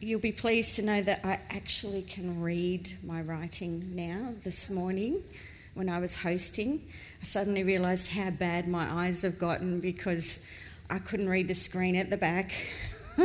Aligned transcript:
you'll 0.00 0.20
be 0.20 0.32
pleased 0.32 0.76
to 0.76 0.82
know 0.82 1.02
that 1.02 1.20
I 1.24 1.40
actually 1.50 2.02
can 2.02 2.40
read 2.40 2.88
my 3.04 3.20
writing 3.20 3.96
now 3.96 4.34
this 4.44 4.70
morning 4.70 5.22
when 5.74 5.88
I 5.88 5.98
was 5.98 6.22
hosting. 6.22 6.80
I 7.20 7.24
suddenly 7.24 7.64
realised 7.64 8.12
how 8.12 8.30
bad 8.30 8.68
my 8.68 8.86
eyes 8.90 9.22
have 9.22 9.38
gotten 9.38 9.80
because 9.80 10.48
I 10.88 10.98
couldn't 10.98 11.28
read 11.28 11.48
the 11.48 11.54
screen 11.54 11.96
at 11.96 12.10
the 12.10 12.16
back 12.16 12.52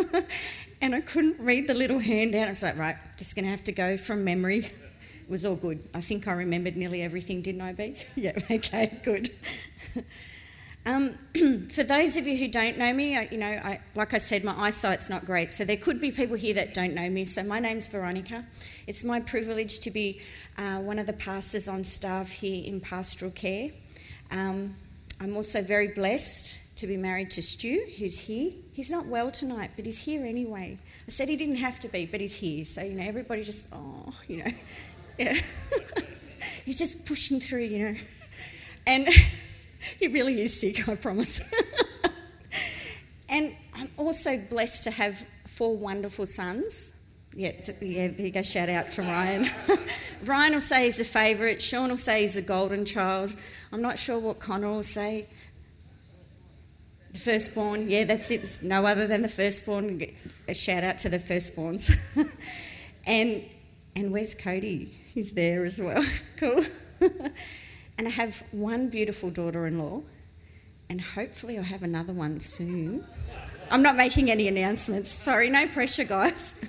and 0.82 0.96
I 0.96 1.02
couldn't 1.02 1.40
read 1.40 1.68
the 1.68 1.76
little 1.76 2.00
handout. 2.00 2.48
I 2.48 2.50
was 2.50 2.64
like, 2.64 2.78
right, 2.78 2.96
just 3.18 3.36
going 3.36 3.46
to 3.46 3.52
have 3.52 3.64
to 3.66 3.72
go 3.72 3.96
from 3.96 4.24
memory. 4.24 4.60
It 4.60 5.30
was 5.30 5.46
all 5.46 5.56
good. 5.56 5.80
I 5.94 6.02
think 6.02 6.28
I 6.28 6.34
remembered 6.34 6.76
nearly 6.76 7.04
everything, 7.04 7.44
didn't 7.44 7.62
I, 7.62 7.74
B? 7.74 7.98
yeah, 8.16 8.34
okay, 8.50 9.00
good. 9.04 9.30
Um, 10.86 11.12
for 11.70 11.84
those 11.84 12.18
of 12.18 12.28
you 12.28 12.38
who 12.38 12.50
don't 12.50 12.78
know 12.78 12.94
me, 12.94 13.18
I, 13.18 13.28
you 13.32 13.38
know, 13.38 13.48
I, 13.48 13.80
like 13.96 14.14
I 14.14 14.18
said, 14.18 14.44
my 14.44 14.54
eyesight's 14.58 15.10
not 15.10 15.26
great, 15.26 15.50
so 15.50 15.64
there 15.64 15.78
could 15.78 16.02
be 16.02 16.12
people 16.12 16.36
here 16.36 16.54
that 16.56 16.74
don't 16.74 16.94
know 16.94 17.10
me. 17.10 17.26
So 17.26 17.44
my 17.44 17.60
name's 17.60 17.88
Veronica. 17.88 18.46
It's 18.86 19.04
my 19.04 19.22
privilege 19.22 19.80
to 19.82 19.92
be 19.92 20.22
uh, 20.58 20.80
one 20.80 21.00
of 21.00 21.08
the 21.08 21.14
pastors 21.14 21.70
on 21.70 21.84
staff 21.84 22.30
here 22.32 22.66
in 22.66 22.82
pastoral 22.82 23.32
care. 23.32 23.70
Um, 24.32 24.76
I'm 25.22 25.36
also 25.38 25.62
very 25.62 25.88
blessed 25.88 26.78
to 26.80 26.88
be 26.88 26.98
married 26.98 27.32
to 27.32 27.42
Stu, 27.42 27.80
who's 27.98 28.20
here. 28.20 28.52
He's 28.74 28.92
not 28.92 29.06
well 29.06 29.32
tonight, 29.32 29.72
but 29.78 29.86
he's 29.86 30.04
here 30.04 30.26
anyway. 30.26 30.78
I 31.08 31.12
said 31.12 31.30
he 31.30 31.38
didn't 31.38 31.58
have 31.58 31.80
to 31.82 31.88
be, 31.88 32.06
but 32.06 32.20
he's 32.20 32.36
here. 32.36 32.66
So 32.66 32.82
you 32.82 32.96
know, 32.96 33.06
everybody 33.06 33.44
just, 33.44 33.70
oh, 33.72 34.14
you 34.28 34.44
know, 34.44 34.52
yeah. 35.18 35.40
he's 36.66 36.78
just 36.78 37.08
pushing 37.08 37.40
through, 37.40 37.64
you 37.64 37.86
know, 37.86 37.96
and. 38.86 39.08
he 40.00 40.08
really 40.08 40.42
is 40.42 40.60
sick, 40.60 40.88
I 40.88 40.96
promise. 40.96 41.42
and 43.30 43.56
I'm 43.76 43.90
also 43.98 44.38
blessed 44.50 44.84
to 44.86 44.92
have 44.92 45.18
four 45.46 45.78
wonderful 45.78 46.26
sons. 46.26 47.02
Yeah, 47.36 47.52
yeah, 47.82 48.10
there 48.10 48.28
you 48.28 48.32
go, 48.32 48.44
shout 48.44 48.70
out 48.70 48.94
from 48.94 49.08
Ryan. 49.08 49.50
Ryan 50.26 50.54
will 50.54 50.62
say 50.62 50.86
he's 50.86 51.00
a 51.00 51.06
favourite, 51.06 51.62
Sean 51.62 51.90
will 51.90 51.98
say 51.98 52.22
he's 52.22 52.36
a 52.36 52.44
golden 52.44 52.86
child. 52.86 53.34
I'm 53.72 53.82
not 53.82 53.98
sure 53.98 54.20
what 54.20 54.40
Connor 54.40 54.70
will 54.70 54.84
say. 54.84 55.28
The 57.12 57.18
firstborn, 57.18 57.90
yeah, 57.90 58.04
that's 58.06 58.30
it. 58.30 58.60
No 58.64 58.86
other 58.86 59.08
than 59.08 59.24
the 59.24 59.30
firstborn. 59.30 60.02
A 60.48 60.54
shout 60.54 60.84
out 60.84 61.00
to 61.00 61.10
the 61.10 61.18
firstborns. 61.18 61.92
and 63.06 63.44
and 63.96 64.12
where's 64.12 64.34
Cody? 64.34 64.86
He's 65.14 65.32
there 65.32 65.64
as 65.64 65.80
well. 65.80 66.04
cool. 66.38 66.64
And 67.98 68.08
I 68.08 68.12
have 68.12 68.44
one 68.52 68.90
beautiful 68.90 69.30
daughter 69.30 69.68
in 69.68 69.78
law, 69.78 70.02
and 70.90 71.00
hopefully 71.00 71.58
I'll 71.58 71.64
have 71.64 71.84
another 71.84 72.14
one 72.14 72.40
soon. 72.40 73.06
I'm 73.72 73.84
not 73.84 73.96
making 73.96 74.32
any 74.32 74.48
announcements. 74.48 75.10
Sorry, 75.12 75.50
no 75.50 75.68
pressure, 75.68 76.04
guys. 76.04 76.64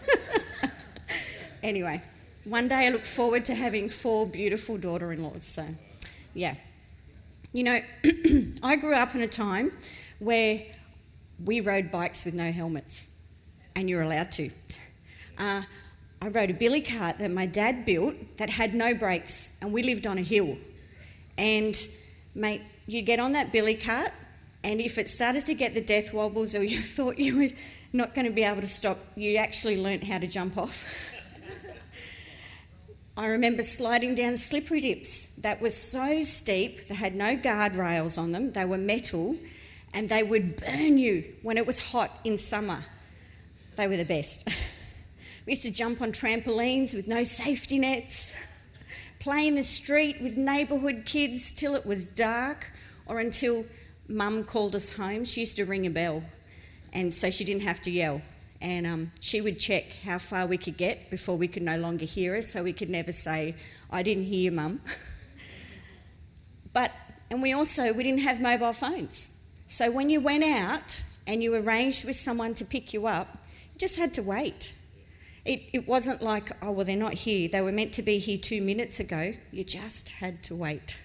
anyway, 1.62 2.02
one 2.45 2.69
day 2.69 2.86
I 2.86 2.91
look 2.91 3.05
forward 3.05 3.45
to 3.47 3.55
having 3.55 3.89
four 3.89 4.27
beautiful 4.27 4.77
daughter 4.77 5.12
in 5.12 5.22
laws. 5.22 5.45
So, 5.45 5.67
yeah. 6.34 6.56
You 7.52 7.64
know, 7.64 7.80
I 8.62 8.77
grew 8.77 8.95
up 8.95 9.14
in 9.14 9.22
a 9.22 9.28
time 9.28 9.72
where 10.19 10.62
we 11.42 11.61
rode 11.61 11.91
bikes 11.91 12.25
with 12.25 12.34
no 12.34 12.52
helmets, 12.52 13.19
and 13.75 13.89
you're 13.89 14.02
allowed 14.02 14.33
to. 14.33 14.50
Uh, 15.39 15.62
I 16.22 16.28
rode 16.28 16.50
a 16.50 16.55
billy 16.55 16.80
cart 16.80 17.19
that 17.19 17.30
my 17.30 17.47
dad 17.47 17.84
built 17.84 18.14
that 18.39 18.50
had 18.50 18.75
no 18.75 18.95
brakes, 18.95 19.58
and 19.61 19.72
we 19.72 19.83
lived 19.83 20.06
on 20.06 20.19
a 20.19 20.22
hill. 20.22 20.56
And, 21.36 21.77
mate, 22.34 22.62
you'd 22.86 23.06
get 23.06 23.20
on 23.20 23.32
that 23.32 23.52
billy 23.52 23.74
cart, 23.74 24.12
and 24.62 24.80
if 24.80 24.98
it 24.98 25.08
started 25.08 25.44
to 25.46 25.54
get 25.54 25.74
the 25.74 25.80
death 25.80 26.14
wobbles 26.14 26.54
or 26.54 26.62
you 26.62 26.80
thought 26.82 27.18
you 27.18 27.38
were 27.38 27.48
not 27.92 28.14
going 28.14 28.27
to 28.27 28.32
be 28.32 28.42
able 28.42 28.60
to 28.60 28.66
stop, 28.66 28.98
you 29.16 29.36
actually 29.36 29.80
learnt 29.80 30.05
how 30.05 30.18
to 30.18 30.27
jump 30.27 30.56
off. 30.56 30.92
I 33.16 33.28
remember 33.28 33.62
sliding 33.62 34.14
down 34.14 34.36
slippery 34.36 34.80
dips 34.80 35.27
that 35.36 35.60
were 35.60 35.70
so 35.70 36.22
steep, 36.22 36.88
they 36.88 36.94
had 36.94 37.14
no 37.14 37.36
guardrails 37.36 38.20
on 38.20 38.33
them, 38.33 38.52
they 38.52 38.64
were 38.64 38.78
metal, 38.78 39.36
and 39.92 40.08
they 40.08 40.23
would 40.23 40.56
burn 40.56 40.98
you 40.98 41.33
when 41.42 41.56
it 41.56 41.67
was 41.67 41.90
hot 41.90 42.11
in 42.24 42.39
summer. 42.39 42.84
They 43.77 43.86
were 43.86 43.96
the 43.96 44.05
best. 44.05 44.48
we 45.46 45.52
used 45.52 45.62
to 45.62 45.70
jump 45.70 46.00
on 46.00 46.11
trampolines 46.11 46.94
with 46.94 47.06
no 47.06 47.23
safety 47.23 47.78
nets 47.78 48.54
play 49.24 49.48
in 49.48 49.55
the 49.55 49.62
street 49.62 50.20
with 50.20 50.36
neighbourhood 50.36 51.07
kids 51.07 51.51
till 51.51 51.74
it 51.74 51.86
was 51.86 52.11
dark 52.11 52.70
or 53.07 53.20
until 53.20 53.64
mum 54.07 54.45
called 54.45 54.77
us 54.77 54.95
home. 54.98 55.24
She 55.24 55.40
used 55.40 55.57
to 55.57 55.64
ring 55.64 55.86
a 55.86 55.90
bell, 55.90 56.23
and 56.92 57.12
so 57.12 57.30
she 57.30 57.42
didn't 57.42 57.62
have 57.62 57.80
to 57.83 57.90
yell. 57.90 58.20
And 58.61 58.86
um, 58.86 59.12
she 59.20 59.40
would 59.40 59.58
check 59.58 59.85
how 60.05 60.18
far 60.18 60.46
we 60.46 60.58
could 60.58 60.77
get 60.77 61.08
before 61.08 61.39
we 61.39 61.48
could 61.48 61.62
no 61.62 61.79
longer 61.79 62.05
hear 62.05 62.35
her, 62.35 62.42
so 62.42 62.62
we 62.62 62.74
could 62.74 62.90
never 62.90 63.12
say, 63.12 63.55
I 63.90 64.02
didn't 64.02 64.24
hear 64.24 64.52
mum. 64.52 64.83
but, 66.74 66.92
and 67.30 67.41
we 67.41 67.55
also, 67.55 67.95
we 67.95 68.02
didn't 68.02 68.20
have 68.20 68.42
mobile 68.42 68.74
phones. 68.74 69.42
So 69.68 69.91
when 69.91 70.11
you 70.11 70.20
went 70.20 70.45
out 70.45 71.02
and 71.27 71.42
you 71.42 71.55
arranged 71.55 72.05
with 72.05 72.17
someone 72.17 72.52
to 72.56 72.64
pick 72.67 72.92
you 72.92 73.06
up, 73.06 73.39
you 73.73 73.79
just 73.79 73.96
had 73.96 74.12
to 74.14 74.23
wait. 74.23 74.74
It, 75.44 75.62
it 75.72 75.86
wasn't 75.86 76.22
like, 76.22 76.50
oh, 76.62 76.72
well, 76.72 76.86
they're 76.86 76.96
not 76.96 77.14
here. 77.14 77.48
They 77.48 77.60
were 77.60 77.72
meant 77.72 77.92
to 77.94 78.02
be 78.02 78.18
here 78.18 78.38
two 78.38 78.62
minutes 78.62 78.98
ago. 78.98 79.34
You 79.52 79.64
just 79.64 80.08
had 80.08 80.42
to 80.44 80.55
wait. 80.55 80.98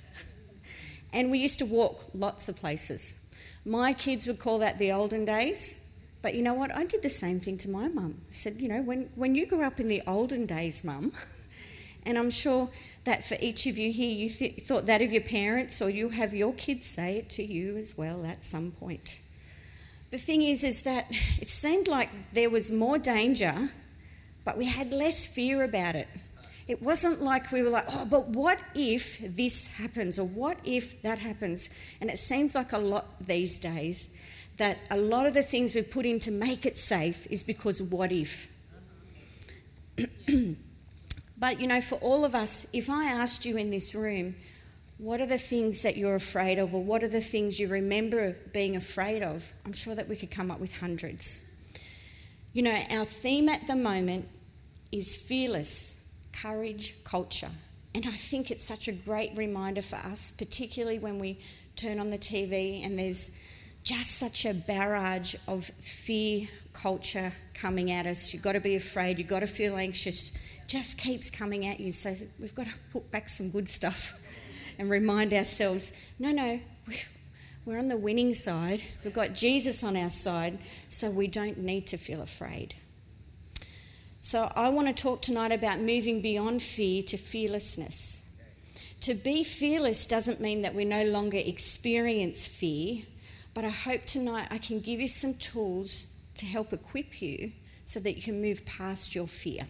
and 1.14 1.30
we 1.30 1.40
used 1.40 1.60
to 1.60 1.66
walk 1.66 2.06
lots 2.14 2.48
of 2.48 2.56
places. 2.56 3.30
My 3.66 3.92
kids 3.92 4.28
would 4.28 4.40
call 4.40 4.60
that 4.60 4.80
the 4.80 4.92
olden 4.92 5.26
days. 5.26 5.86
But 6.22 6.34
you 6.36 6.44
know 6.44 6.54
what? 6.54 6.76
I 6.76 6.86
did 6.86 7.02
the 7.02 7.10
same 7.10 7.40
thing 7.40 7.58
to 7.60 7.70
my 7.70 7.88
mum. 7.88 8.22
I 8.30 8.32
said, 8.32 8.56
you 8.58 8.68
know, 8.68 8.82
when, 8.82 9.10
when 9.16 9.36
you 9.36 9.46
grew 9.46 9.64
up 9.64 9.80
in 9.80 9.88
the 9.88 10.02
olden 10.06 10.46
days, 10.46 10.84
mum, 10.84 11.14
and 12.06 12.18
I'm 12.18 12.30
sure 12.30 12.70
that 13.06 13.26
for 13.26 13.38
each 13.42 13.68
of 13.68 13.78
you 13.78 13.92
here, 13.92 14.12
you 14.12 14.30
th- 14.30 14.64
thought 14.64 14.86
that 14.86 15.02
of 15.02 15.14
your 15.14 15.22
parents, 15.22 15.82
or 15.82 15.90
you 15.90 16.10
have 16.10 16.34
your 16.34 16.54
kids 16.54 16.86
say 16.86 17.18
it 17.18 17.30
to 17.32 17.44
you 17.44 17.78
as 17.78 17.98
well 17.98 18.26
at 18.26 18.44
some 18.44 18.72
point. 18.72 19.22
The 20.12 20.18
thing 20.18 20.42
is, 20.42 20.64
is 20.64 20.84
that 20.84 21.06
it 21.40 21.50
seemed 21.50 21.88
like 21.88 22.10
there 22.34 22.50
was 22.50 22.72
more 22.72 22.98
danger 22.98 23.70
but 24.50 24.58
we 24.58 24.66
had 24.66 24.92
less 24.92 25.28
fear 25.28 25.64
about 25.64 25.94
it. 25.94 26.08
It 26.68 26.82
wasn't 26.82 27.22
like 27.22 27.52
we 27.52 27.62
were 27.62 27.70
like, 27.70 27.86
oh, 27.88 28.08
but 28.10 28.30
what 28.30 28.58
if 28.74 29.20
this 29.36 29.78
happens 29.78 30.18
or 30.18 30.26
what 30.26 30.58
if 30.64 31.04
that 31.04 31.20
happens? 31.20 31.70
And 32.02 32.10
it 32.10 32.18
seems 32.18 32.56
like 32.56 32.74
a 32.74 32.80
lot 32.80 33.06
these 33.28 33.60
days 33.60 34.20
that 34.58 34.80
a 34.90 34.98
lot 34.98 35.28
of 35.28 35.36
the 35.36 35.44
things 35.44 35.76
we 35.76 35.84
put 35.84 36.08
in 36.08 36.20
to 36.22 36.32
make 36.32 36.66
it 36.66 36.78
safe 36.78 37.28
is 37.30 37.44
because 37.44 37.80
what 37.80 38.12
if? 38.12 38.52
but 41.40 41.62
you 41.62 41.68
know, 41.68 41.80
for 41.80 42.00
all 42.00 42.26
of 42.26 42.34
us, 42.34 42.74
if 42.74 42.90
I 42.90 43.06
asked 43.06 43.46
you 43.46 43.56
in 43.56 43.70
this 43.70 43.94
room, 43.94 44.34
what 44.98 45.22
are 45.22 45.28
the 45.28 45.38
things 45.38 45.84
that 45.84 45.96
you're 45.96 46.16
afraid 46.16 46.58
of, 46.58 46.74
or 46.74 46.84
what 46.84 47.04
are 47.04 47.08
the 47.08 47.22
things 47.22 47.60
you 47.60 47.68
remember 47.68 48.36
being 48.52 48.76
afraid 48.76 49.22
of? 49.22 49.54
I'm 49.64 49.74
sure 49.74 49.94
that 49.94 50.10
we 50.10 50.16
could 50.16 50.32
come 50.32 50.50
up 50.50 50.60
with 50.60 50.80
hundreds. 50.80 51.56
You 52.52 52.64
know, 52.64 52.82
our 52.90 53.06
theme 53.06 53.48
at 53.48 53.68
the 53.68 53.76
moment 53.76 54.28
is 54.92 55.16
fearless 55.16 56.12
courage 56.34 57.04
culture. 57.04 57.50
And 57.94 58.06
I 58.06 58.12
think 58.12 58.52
it's 58.52 58.64
such 58.64 58.88
a 58.88 58.92
great 58.92 59.36
reminder 59.36 59.82
for 59.82 59.98
us, 59.98 60.32
particularly 60.32 61.00
when 61.00 61.20
we 61.20 61.40
turn 61.76 62.00
on 62.00 62.10
the 62.10 62.18
TV 62.18 62.86
and 62.86 63.00
there's 63.00 63.38
just 63.84 64.18
such 64.18 64.46
a 64.46 64.54
barrage 64.54 65.36
of 65.48 65.66
fear 65.66 66.48
culture 66.74 67.32
coming 67.54 67.92
at 67.92 68.06
us. 68.06 68.34
You've 68.34 68.44
got 68.44 68.54
to 68.54 68.60
be 68.60 68.76
afraid, 68.76 69.18
you've 69.18 69.28
got 69.28 69.40
to 69.40 69.48
feel 69.48 69.78
anxious, 69.78 70.38
just 70.68 71.00
keeps 71.00 71.30
coming 71.30 71.66
at 71.66 71.80
you. 71.80 71.92
So 71.92 72.14
we've 72.40 72.54
got 72.54 72.68
to 72.68 72.74
put 72.92 73.10
back 73.12 73.30
some 73.30 73.50
good 73.50 73.68
stuff 73.68 74.22
and 74.80 74.90
remind 74.90 75.34
ourselves 75.34 75.92
no, 76.20 76.32
no, 76.32 76.60
we're 77.66 77.80
on 77.80 77.88
the 77.88 77.98
winning 77.98 78.34
side. 78.34 78.84
We've 79.04 79.14
got 79.14 79.34
Jesus 79.34 79.84
on 79.84 79.96
our 79.96 80.10
side, 80.10 80.60
so 80.90 81.10
we 81.10 81.28
don't 81.28 81.60
need 81.60 81.88
to 81.88 81.98
feel 81.98 82.22
afraid. 82.22 82.76
So, 84.22 84.52
I 84.54 84.68
want 84.68 84.88
to 84.88 85.04
talk 85.04 85.22
tonight 85.22 85.54
about 85.54 85.80
moving 85.80 86.22
beyond 86.22 86.62
fear 86.62 87.02
to 87.04 87.16
fearlessness. 87.16 88.36
To 89.02 89.14
be 89.14 89.46
fearless 89.46 90.06
doesn't 90.06 90.42
mean 90.42 90.62
that 90.64 90.76
we 90.76 90.84
no 90.84 91.06
longer 91.06 91.38
experience 91.38 92.46
fear, 92.46 93.04
but 93.54 93.64
I 93.64 93.70
hope 93.70 94.06
tonight 94.06 94.50
I 94.52 94.58
can 94.58 94.82
give 94.82 95.00
you 95.00 95.08
some 95.08 95.36
tools 95.36 96.18
to 96.36 96.46
help 96.46 96.74
equip 96.74 97.22
you 97.22 97.54
so 97.86 98.02
that 98.02 98.18
you 98.18 98.22
can 98.22 98.42
move 98.42 98.66
past 98.66 99.16
your 99.16 99.26
fear. 99.26 99.68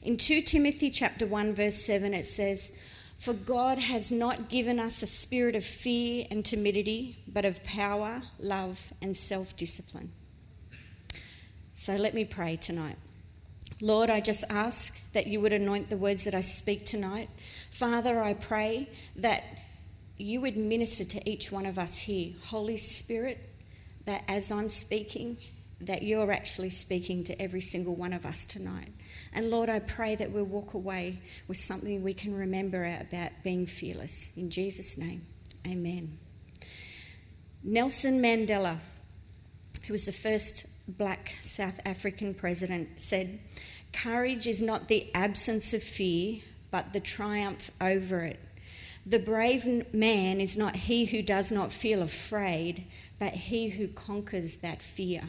In 0.00 0.16
2 0.16 0.42
Timothy 0.42 0.88
chapter 0.88 1.26
1 1.26 1.52
verse 1.52 1.74
7 1.74 2.14
it 2.14 2.26
says, 2.26 2.78
"For 3.16 3.32
God 3.32 3.78
has 3.78 4.12
not 4.12 4.48
given 4.48 4.78
us 4.78 5.02
a 5.02 5.08
spirit 5.08 5.56
of 5.56 5.64
fear 5.64 6.24
and 6.30 6.44
timidity, 6.44 7.18
but 7.26 7.44
of 7.44 7.64
power, 7.64 8.22
love, 8.38 8.92
and 9.02 9.16
self-discipline." 9.16 10.12
So 11.72 11.96
let 11.96 12.14
me 12.14 12.24
pray 12.24 12.56
tonight. 12.56 12.96
Lord, 13.80 14.10
I 14.10 14.20
just 14.20 14.44
ask 14.50 15.12
that 15.12 15.26
you 15.26 15.40
would 15.40 15.52
anoint 15.52 15.90
the 15.90 15.96
words 15.96 16.24
that 16.24 16.34
I 16.34 16.42
speak 16.42 16.86
tonight. 16.86 17.28
Father, 17.70 18.20
I 18.20 18.34
pray 18.34 18.88
that 19.16 19.44
you 20.18 20.40
would 20.40 20.56
minister 20.56 21.04
to 21.04 21.30
each 21.30 21.50
one 21.50 21.64
of 21.64 21.78
us 21.78 21.98
here. 22.00 22.34
Holy 22.44 22.76
Spirit, 22.76 23.38
that 24.04 24.24
as 24.28 24.52
I'm 24.52 24.68
speaking 24.68 25.38
that 25.80 26.02
you're 26.02 26.30
actually 26.30 26.70
speaking 26.70 27.24
to 27.24 27.40
every 27.40 27.60
single 27.60 27.96
one 27.96 28.12
of 28.12 28.26
us 28.26 28.44
tonight. 28.44 28.90
And 29.32 29.50
Lord, 29.50 29.70
I 29.70 29.78
pray 29.78 30.14
that 30.16 30.30
we'll 30.30 30.44
walk 30.44 30.74
away 30.74 31.20
with 31.48 31.56
something 31.56 32.02
we 32.02 32.12
can 32.12 32.34
remember 32.34 32.84
about 33.00 33.30
being 33.42 33.66
fearless. 33.66 34.36
In 34.36 34.50
Jesus' 34.50 34.98
name, 34.98 35.22
amen. 35.66 36.18
Nelson 37.62 38.20
Mandela, 38.20 38.78
who 39.86 39.94
was 39.94 40.06
the 40.06 40.12
first 40.12 40.66
black 40.88 41.34
South 41.40 41.80
African 41.84 42.34
president, 42.34 43.00
said, 43.00 43.38
Courage 43.92 44.46
is 44.46 44.62
not 44.62 44.88
the 44.88 45.10
absence 45.14 45.74
of 45.74 45.82
fear, 45.82 46.40
but 46.70 46.92
the 46.92 47.00
triumph 47.00 47.70
over 47.80 48.22
it. 48.22 48.38
The 49.06 49.18
brave 49.18 49.92
man 49.94 50.40
is 50.40 50.56
not 50.56 50.76
he 50.76 51.06
who 51.06 51.22
does 51.22 51.50
not 51.50 51.72
feel 51.72 52.02
afraid, 52.02 52.84
but 53.18 53.32
he 53.32 53.70
who 53.70 53.88
conquers 53.88 54.56
that 54.56 54.82
fear. 54.82 55.22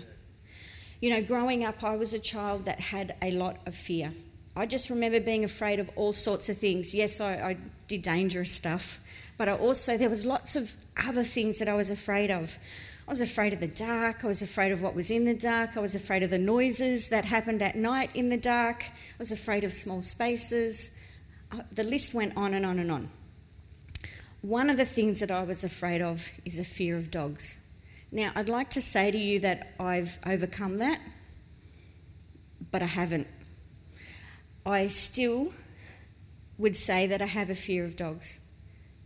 You 1.00 1.10
know, 1.10 1.22
growing 1.22 1.64
up, 1.64 1.84
I 1.84 1.96
was 1.96 2.14
a 2.14 2.20
child 2.20 2.66
that 2.66 2.80
had 2.80 3.16
a 3.22 3.32
lot 3.32 3.58
of 3.66 3.76
fear. 3.76 4.14
I 4.56 4.66
just 4.66 4.90
remember 4.90 5.20
being 5.20 5.44
afraid 5.44 5.80
of 5.80 5.90
all 5.96 6.14
sorts 6.14 6.50
of 6.50 6.58
things. 6.58 6.94
Yes, 6.94 7.22
I, 7.22 7.34
I 7.34 7.58
did 7.88 8.02
dangerous 8.02 8.52
stuff, 8.52 9.04
but 9.38 9.48
I 9.48 9.54
also, 9.54 9.98
there 9.98 10.10
was 10.10 10.26
lots 10.26 10.56
of 10.56 10.74
other 11.08 11.24
things 11.24 11.60
that 11.60 11.70
I 11.70 11.74
was 11.74 11.90
afraid 11.90 12.30
of. 12.30 12.58
I 13.12 13.20
was 13.20 13.20
afraid 13.20 13.52
of 13.52 13.60
the 13.60 13.68
dark. 13.68 14.24
I 14.24 14.28
was 14.28 14.42
afraid 14.42 14.72
of 14.72 14.82
what 14.82 14.96
was 14.96 15.12
in 15.12 15.26
the 15.26 15.34
dark. 15.34 15.76
I 15.76 15.82
was 15.82 15.96
afraid 15.96 16.24
of 16.24 16.30
the 16.30 16.38
noises 16.38 17.10
that 17.10 17.26
happened 17.26 17.62
at 17.62 17.76
night 17.76 18.10
in 18.16 18.30
the 18.30 18.38
dark. 18.38 18.86
I 18.86 19.16
was 19.20 19.34
afraid 19.34 19.66
of 19.66 19.74
small 19.74 20.02
spaces. 20.02 20.98
Uh, 21.52 21.64
the 21.74 21.84
list 21.84 22.14
went 22.14 22.38
on 22.38 22.54
and 22.54 22.66
on 22.66 22.80
and 22.80 22.90
on. 22.90 23.10
One 24.40 24.70
of 24.70 24.78
the 24.78 24.86
things 24.86 25.20
that 25.20 25.30
I 25.30 25.44
was 25.44 25.66
afraid 25.66 26.02
of 26.02 26.32
is 26.46 26.58
a 26.58 26.64
fear 26.64 26.96
of 26.96 27.12
dogs. 27.12 27.70
Now, 28.14 28.32
I'd 28.34 28.48
like 28.48 28.70
to 28.70 28.82
say 28.82 29.12
to 29.12 29.18
you 29.18 29.42
that 29.42 29.74
I've 29.78 30.18
overcome 30.26 30.78
that, 30.78 31.02
but 32.72 32.82
I 32.82 32.86
haven't. 32.86 33.28
I 34.66 34.88
still 34.88 35.52
would 36.58 36.78
say 36.78 37.08
that 37.08 37.22
I 37.22 37.26
have 37.26 37.50
a 37.50 37.56
fear 37.56 37.84
of 37.84 37.98
dogs. 37.98 38.48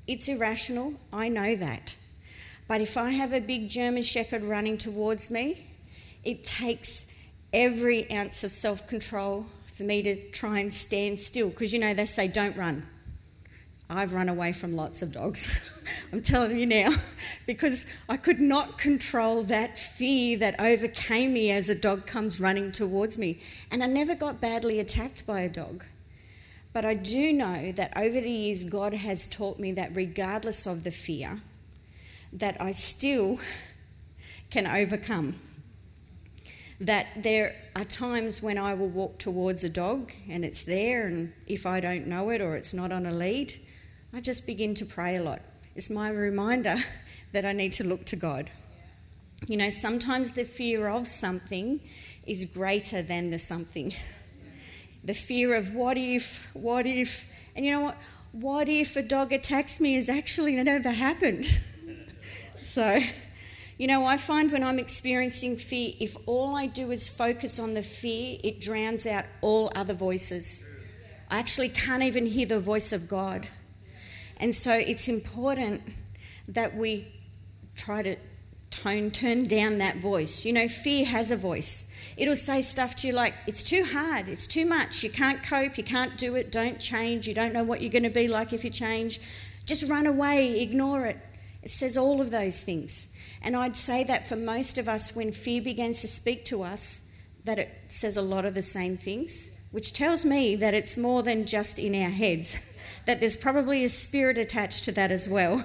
It's 0.05 0.27
irrational, 0.27 0.93
I 1.11 1.27
know 1.27 1.55
that. 1.55 1.95
But 2.67 2.81
if 2.81 2.97
I 2.97 3.12
have 3.12 3.33
a 3.33 3.39
big 3.39 3.69
German 3.69 4.03
Shepherd 4.03 4.44
running 4.44 4.77
towards 4.77 5.29
me, 5.29 5.67
it 6.23 6.44
takes 6.44 7.13
every 7.53 8.09
ounce 8.12 8.44
of 8.44 8.51
self 8.51 8.88
control 8.88 9.45
for 9.67 9.83
me 9.83 10.01
to 10.03 10.29
try 10.31 10.59
and 10.59 10.73
stand 10.73 11.19
still. 11.19 11.50
Because 11.50 11.73
you 11.73 11.79
know, 11.79 11.94
they 11.94 12.06
say 12.06 12.27
don't 12.27 12.57
run. 12.57 12.88
I've 13.88 14.13
run 14.13 14.29
away 14.29 14.51
from 14.51 14.75
lots 14.75 15.03
of 15.03 15.12
dogs. 15.12 16.09
I'm 16.12 16.23
telling 16.23 16.57
you 16.57 16.65
now, 16.65 16.89
because 17.45 17.85
I 18.09 18.17
could 18.17 18.39
not 18.39 18.79
control 18.79 19.44
that 19.44 19.77
fear 19.77 20.39
that 20.39 20.59
overcame 20.59 21.33
me 21.33 21.51
as 21.51 21.69
a 21.69 21.79
dog 21.79 22.07
comes 22.07 22.41
running 22.41 22.71
towards 22.71 23.19
me. 23.19 23.39
And 23.71 23.83
I 23.83 23.85
never 23.85 24.15
got 24.15 24.41
badly 24.41 24.79
attacked 24.79 25.27
by 25.27 25.41
a 25.41 25.50
dog. 25.50 25.85
But 26.73 26.83
I 26.83 26.95
do 26.95 27.31
know 27.31 27.71
that 27.73 27.95
over 27.95 28.19
the 28.19 28.29
years, 28.29 28.63
God 28.63 28.94
has 28.94 29.27
taught 29.27 29.59
me 29.59 29.71
that 29.73 29.95
regardless 29.95 30.65
of 30.65 30.83
the 30.83 30.91
fear, 30.91 31.41
that 32.35 32.61
I 32.61 32.71
still 32.71 33.39
can 34.49 34.67
overcome. 34.67 35.35
That 36.81 37.07
there 37.15 37.55
are 37.75 37.85
times 37.85 38.43
when 38.43 38.57
I 38.57 38.73
will 38.73 38.89
walk 38.89 39.17
towards 39.17 39.63
a 39.63 39.69
dog 39.69 40.11
and 40.29 40.43
it's 40.43 40.63
there, 40.63 41.07
and 41.07 41.33
if 41.47 41.65
I 41.65 41.79
don't 41.79 42.07
know 42.07 42.29
it 42.29 42.41
or 42.41 42.55
it's 42.55 42.73
not 42.73 42.91
on 42.91 43.05
a 43.05 43.13
lead, 43.13 43.53
I 44.13 44.19
just 44.19 44.45
begin 44.45 44.75
to 44.75 44.85
pray 44.85 45.15
a 45.15 45.23
lot. 45.23 45.41
It's 45.75 45.89
my 45.89 46.09
reminder 46.09 46.75
that 47.31 47.45
I 47.45 47.53
need 47.53 47.73
to 47.73 47.85
look 47.85 48.05
to 48.07 48.15
God. 48.15 48.51
You 49.47 49.57
know, 49.57 49.69
sometimes 49.69 50.33
the 50.33 50.43
fear 50.43 50.88
of 50.88 51.07
something 51.07 51.79
is 52.25 52.45
greater 52.45 53.01
than 53.01 53.31
the 53.31 53.39
something. 53.39 53.93
The 55.03 55.13
fear 55.13 55.55
of 55.55 55.73
what 55.73 55.97
if, 55.97 56.53
what 56.53 56.85
if, 56.85 57.49
and 57.55 57.65
you 57.65 57.71
know 57.71 57.81
what? 57.81 57.97
What 58.31 58.67
if 58.67 58.97
a 58.97 59.01
dog 59.01 59.31
attacks 59.31 59.79
me 59.79 59.95
is 59.95 60.09
actually 60.09 60.61
never 60.61 60.89
happened. 60.89 61.45
so, 62.65 63.00
you 63.77 63.88
know, 63.88 64.06
I 64.06 64.17
find 64.17 64.51
when 64.51 64.63
I'm 64.63 64.79
experiencing 64.79 65.57
fear, 65.57 65.94
if 66.00 66.15
all 66.25 66.56
I 66.56 66.67
do 66.67 66.91
is 66.91 67.07
focus 67.07 67.59
on 67.59 67.73
the 67.73 67.83
fear, 67.83 68.38
it 68.44 68.59
drowns 68.59 69.06
out 69.06 69.25
all 69.41 69.71
other 69.75 69.94
voices. 69.94 70.69
I 71.29 71.39
actually 71.39 71.69
can't 71.69 72.03
even 72.03 72.25
hear 72.25 72.45
the 72.45 72.59
voice 72.59 72.94
of 72.94 73.07
God. 73.07 73.47
And 74.38 74.53
so 74.53 74.73
it's 74.73 75.07
important 75.07 75.81
that 76.47 76.75
we 76.75 77.07
try 77.75 78.01
to 78.03 78.15
tone, 78.69 79.12
turn 79.12 79.47
down 79.47 79.77
that 79.79 79.97
voice. 79.97 80.45
You 80.45 80.53
know, 80.53 80.67
fear 80.67 81.06
has 81.06 81.31
a 81.31 81.38
voice. 81.38 82.13
It'll 82.17 82.35
say 82.35 82.62
stuff 82.62 82.95
to 82.97 83.07
you 83.07 83.13
like, 83.13 83.33
it's 83.47 83.63
too 83.63 83.83
hard, 83.83 84.27
it's 84.27 84.47
too 84.47 84.65
much, 84.65 85.03
you 85.03 85.09
can't 85.09 85.41
cope, 85.44 85.77
you 85.77 85.83
can't 85.83 86.17
do 86.17 86.35
it, 86.35 86.51
don't 86.51 86.79
change, 86.79 87.27
you 87.27 87.33
don't 87.33 87.53
know 87.53 87.63
what 87.63 87.81
you're 87.81 87.91
going 87.91 88.03
to 88.03 88.09
be 88.09 88.27
like 88.27 88.53
if 88.53 88.63
you 88.63 88.69
change. 88.69 89.19
Just 89.65 89.89
run 89.89 90.06
away, 90.06 90.62
ignore 90.62 91.06
it. 91.06 91.17
It 91.65 91.71
says 91.71 91.97
all 91.97 92.21
of 92.21 92.29
those 92.29 92.62
things. 92.62 93.12
And 93.41 93.56
I'd 93.56 93.75
say 93.75 94.03
that 94.03 94.29
for 94.29 94.35
most 94.35 94.77
of 94.77 94.88
us, 94.88 95.15
when 95.15 95.31
fear 95.31 95.62
begins 95.62 96.01
to 96.01 96.07
speak 96.07 96.45
to 96.45 96.62
us, 96.62 97.12
that 97.44 97.57
it 97.57 97.71
says 97.88 98.17
a 98.17 98.21
lot 98.21 98.45
of 98.45 98.53
the 98.53 98.62
same 98.62 98.97
things, 98.97 99.59
which 99.71 99.91
tells 99.91 100.23
me 100.23 100.56
that 100.56 100.75
it's 100.75 100.95
more 100.95 101.23
than 101.23 101.45
just 101.45 101.79
in 101.79 101.95
our 101.95 102.09
heads. 102.09 102.71
that 103.07 103.19
there's 103.19 103.35
probably 103.35 103.83
a 103.83 103.89
spirit 103.89 104.38
attached 104.38 104.83
to 104.85 104.91
that 104.91 105.12
as 105.12 105.27
well. 105.27 105.63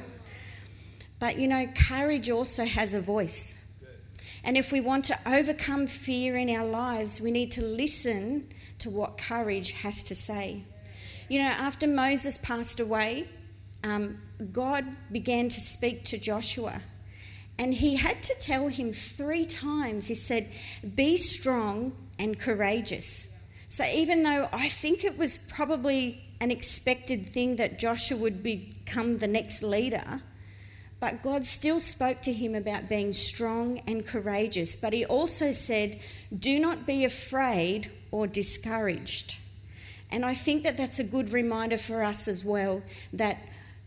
But 1.18 1.38
you 1.38 1.46
know, 1.46 1.66
courage 1.88 2.30
also 2.30 2.64
has 2.64 2.94
a 2.94 3.00
voice. 3.00 3.56
And 4.42 4.56
if 4.56 4.72
we 4.72 4.80
want 4.80 5.04
to 5.06 5.18
overcome 5.26 5.86
fear 5.86 6.34
in 6.36 6.48
our 6.48 6.64
lives, 6.64 7.20
we 7.20 7.30
need 7.30 7.52
to 7.52 7.62
listen 7.62 8.48
to 8.78 8.88
what 8.88 9.18
courage 9.18 9.72
has 9.82 10.02
to 10.04 10.14
say. 10.14 10.62
You 11.28 11.40
know, 11.40 11.48
after 11.48 11.86
Moses 11.86 12.38
passed 12.38 12.80
away, 12.80 13.28
um, 13.84 14.18
God 14.40 14.84
began 15.12 15.48
to 15.48 15.60
speak 15.60 16.04
to 16.06 16.18
Joshua. 16.18 16.80
And 17.58 17.74
he 17.74 17.96
had 17.96 18.22
to 18.22 18.34
tell 18.40 18.68
him 18.68 18.92
three 18.92 19.44
times, 19.44 20.08
he 20.08 20.14
said, 20.14 20.50
Be 20.94 21.16
strong 21.16 21.92
and 22.18 22.38
courageous. 22.38 23.36
So 23.68 23.84
even 23.84 24.22
though 24.22 24.48
I 24.52 24.68
think 24.68 25.04
it 25.04 25.18
was 25.18 25.50
probably 25.52 26.24
an 26.40 26.50
expected 26.50 27.26
thing 27.26 27.56
that 27.56 27.78
Joshua 27.78 28.16
would 28.18 28.42
become 28.42 29.18
the 29.18 29.26
next 29.26 29.62
leader. 29.62 30.22
But 30.98 31.22
God 31.22 31.44
still 31.44 31.80
spoke 31.80 32.22
to 32.22 32.32
him 32.32 32.54
about 32.54 32.88
being 32.88 33.12
strong 33.12 33.80
and 33.86 34.06
courageous. 34.06 34.76
But 34.76 34.92
he 34.92 35.04
also 35.04 35.52
said, 35.52 36.00
Do 36.36 36.58
not 36.58 36.86
be 36.86 37.04
afraid 37.04 37.90
or 38.10 38.26
discouraged. 38.26 39.38
And 40.10 40.24
I 40.24 40.34
think 40.34 40.62
that 40.64 40.76
that's 40.76 40.98
a 40.98 41.04
good 41.04 41.32
reminder 41.32 41.78
for 41.78 42.02
us 42.02 42.26
as 42.26 42.44
well 42.44 42.82
that 43.12 43.38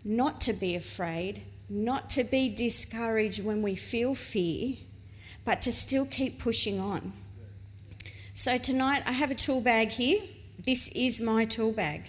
not 0.04 0.42
to 0.42 0.54
be 0.54 0.76
afraid, 0.76 1.44
not 1.70 2.10
to 2.12 2.24
be 2.24 2.50
discouraged 2.50 3.44
when 3.44 3.62
we 3.62 3.76
feel 3.76 4.14
fear, 4.14 4.76
but 5.46 5.62
to 5.62 5.72
still 5.72 6.06
keep 6.06 6.40
pushing 6.40 6.80
on. 6.80 7.14
So 8.34 8.58
tonight 8.58 9.04
I 9.06 9.12
have 9.12 9.32
a 9.32 9.36
tool 9.36 9.62
bag 9.62 9.90
here. 9.90 10.20
This 10.58 10.88
is 10.90 11.22
my 11.22 11.46
tool 11.46 11.72
bag. 11.72 12.02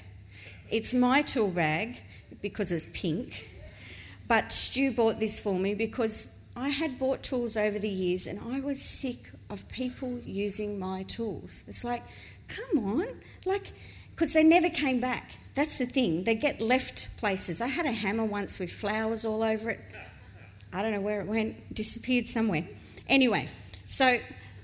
It's 0.71 0.95
my 0.95 1.23
tool 1.23 1.51
bag 1.51 2.01
because 2.41 2.73
it's 2.73 2.87
pink, 2.93 3.49
but 4.27 4.53
Stu 4.53 4.93
bought 4.93 5.21
this 5.21 5.39
for 5.39 5.59
me 5.59 5.75
because 5.75 6.43
I 6.57 6.69
had 6.69 6.99
bought 6.99 7.23
tools 7.23 7.57
over 7.57 7.79
the 7.79 7.89
years 7.89 8.27
and 8.27 8.41
I 8.53 8.61
was 8.61 8.81
sick 8.81 9.31
of 9.51 9.69
people 9.69 10.21
using 10.25 10.79
my 10.79 11.03
tools. 11.05 11.63
It's 11.67 11.85
like, 11.85 12.03
come 12.49 12.85
on, 12.85 13.07
like, 13.45 13.73
because 14.11 14.33
they 14.33 14.45
never 14.45 14.71
came 14.71 15.01
back. 15.01 15.37
That's 15.55 15.79
the 15.79 15.87
thing. 15.87 16.25
They 16.25 16.35
get 16.35 16.61
left 16.61 17.19
places. 17.19 17.61
I 17.61 17.69
had 17.69 17.87
a 17.87 17.93
hammer 17.93 18.25
once 18.25 18.59
with 18.59 18.73
flowers 18.73 19.25
all 19.25 19.43
over 19.43 19.71
it. 19.71 19.81
I 20.73 20.83
don't 20.83 20.93
know 20.93 21.01
where 21.01 21.21
it 21.21 21.27
went, 21.27 21.73
disappeared 21.73 22.27
somewhere. 22.27 22.67
Anyway, 23.09 23.49
so 23.85 24.19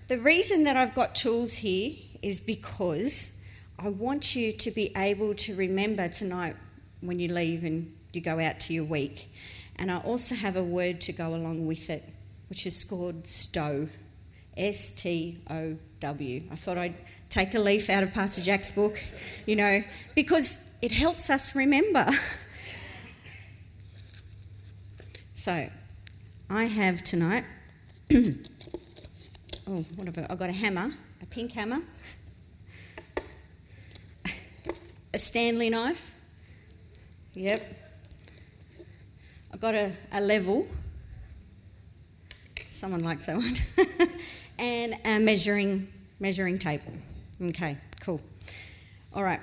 the 0.08 0.18
reason 0.18 0.64
that 0.64 0.76
I've 0.76 0.94
got 0.94 1.14
tools 1.14 1.58
here 1.58 1.94
is 2.22 2.40
because 2.40 3.44
I 3.78 3.88
want 3.90 4.34
you 4.34 4.52
to 4.52 4.70
be 4.72 4.92
able 4.96 5.34
to 5.34 5.54
remember 5.54 6.08
tonight 6.08 6.56
when 7.00 7.20
you 7.20 7.32
leave 7.32 7.62
and 7.62 7.94
you 8.12 8.20
go 8.20 8.40
out 8.40 8.58
to 8.60 8.74
your 8.74 8.84
week. 8.84 9.32
And 9.76 9.90
I 9.90 9.98
also 9.98 10.34
have 10.34 10.56
a 10.56 10.64
word 10.64 11.00
to 11.02 11.12
go 11.12 11.34
along 11.34 11.66
with 11.66 11.88
it, 11.88 12.02
which 12.48 12.66
is 12.66 12.84
called 12.84 13.26
STOW. 13.26 13.88
S 14.56 14.92
T 14.92 15.38
O 15.48 15.76
W. 16.00 16.42
I 16.50 16.54
thought 16.56 16.76
I'd 16.76 16.94
take 17.30 17.54
a 17.54 17.60
leaf 17.60 17.88
out 17.88 18.02
of 18.02 18.12
Pastor 18.12 18.42
Jack's 18.42 18.70
book, 18.70 19.02
you 19.46 19.56
know, 19.56 19.82
because 20.14 20.69
it 20.82 20.92
helps 20.92 21.30
us 21.30 21.54
remember. 21.54 22.06
so, 25.32 25.68
I 26.48 26.64
have 26.64 27.02
tonight. 27.02 27.44
oh, 28.12 29.84
what 29.96 30.06
have 30.06 30.18
I? 30.18 30.26
I've 30.30 30.38
got 30.38 30.48
a 30.48 30.52
hammer, 30.52 30.90
a 31.22 31.26
pink 31.26 31.52
hammer, 31.52 31.80
a 35.12 35.18
Stanley 35.18 35.70
knife. 35.70 36.14
Yep. 37.34 37.62
I've 39.52 39.60
got 39.60 39.74
a, 39.74 39.92
a 40.12 40.20
level. 40.20 40.66
Someone 42.68 43.02
likes 43.02 43.26
that 43.26 43.36
one. 43.36 43.54
and 44.58 44.94
a 45.04 45.18
measuring 45.18 45.88
measuring 46.20 46.58
tape. 46.58 46.82
Okay, 47.40 47.76
cool. 48.00 48.20
All 49.14 49.24
right. 49.24 49.40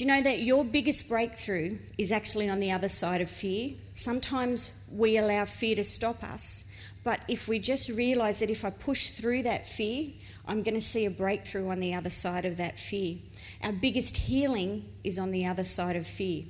Do 0.00 0.06
you 0.06 0.12
know 0.14 0.22
that 0.22 0.40
your 0.40 0.64
biggest 0.64 1.10
breakthrough 1.10 1.76
is 1.98 2.10
actually 2.10 2.48
on 2.48 2.58
the 2.58 2.72
other 2.72 2.88
side 2.88 3.20
of 3.20 3.28
fear? 3.28 3.72
Sometimes 3.92 4.88
we 4.90 5.18
allow 5.18 5.44
fear 5.44 5.76
to 5.76 5.84
stop 5.84 6.24
us, 6.24 6.74
but 7.04 7.20
if 7.28 7.48
we 7.48 7.58
just 7.58 7.90
realize 7.90 8.40
that 8.40 8.48
if 8.48 8.64
I 8.64 8.70
push 8.70 9.10
through 9.10 9.42
that 9.42 9.66
fear, 9.66 10.06
I'm 10.48 10.62
going 10.62 10.74
to 10.74 10.80
see 10.80 11.04
a 11.04 11.10
breakthrough 11.10 11.68
on 11.68 11.80
the 11.80 11.92
other 11.92 12.08
side 12.08 12.46
of 12.46 12.56
that 12.56 12.78
fear. 12.78 13.18
Our 13.62 13.72
biggest 13.72 14.16
healing 14.16 14.86
is 15.04 15.18
on 15.18 15.32
the 15.32 15.44
other 15.44 15.64
side 15.64 15.96
of 15.96 16.06
fear. 16.06 16.44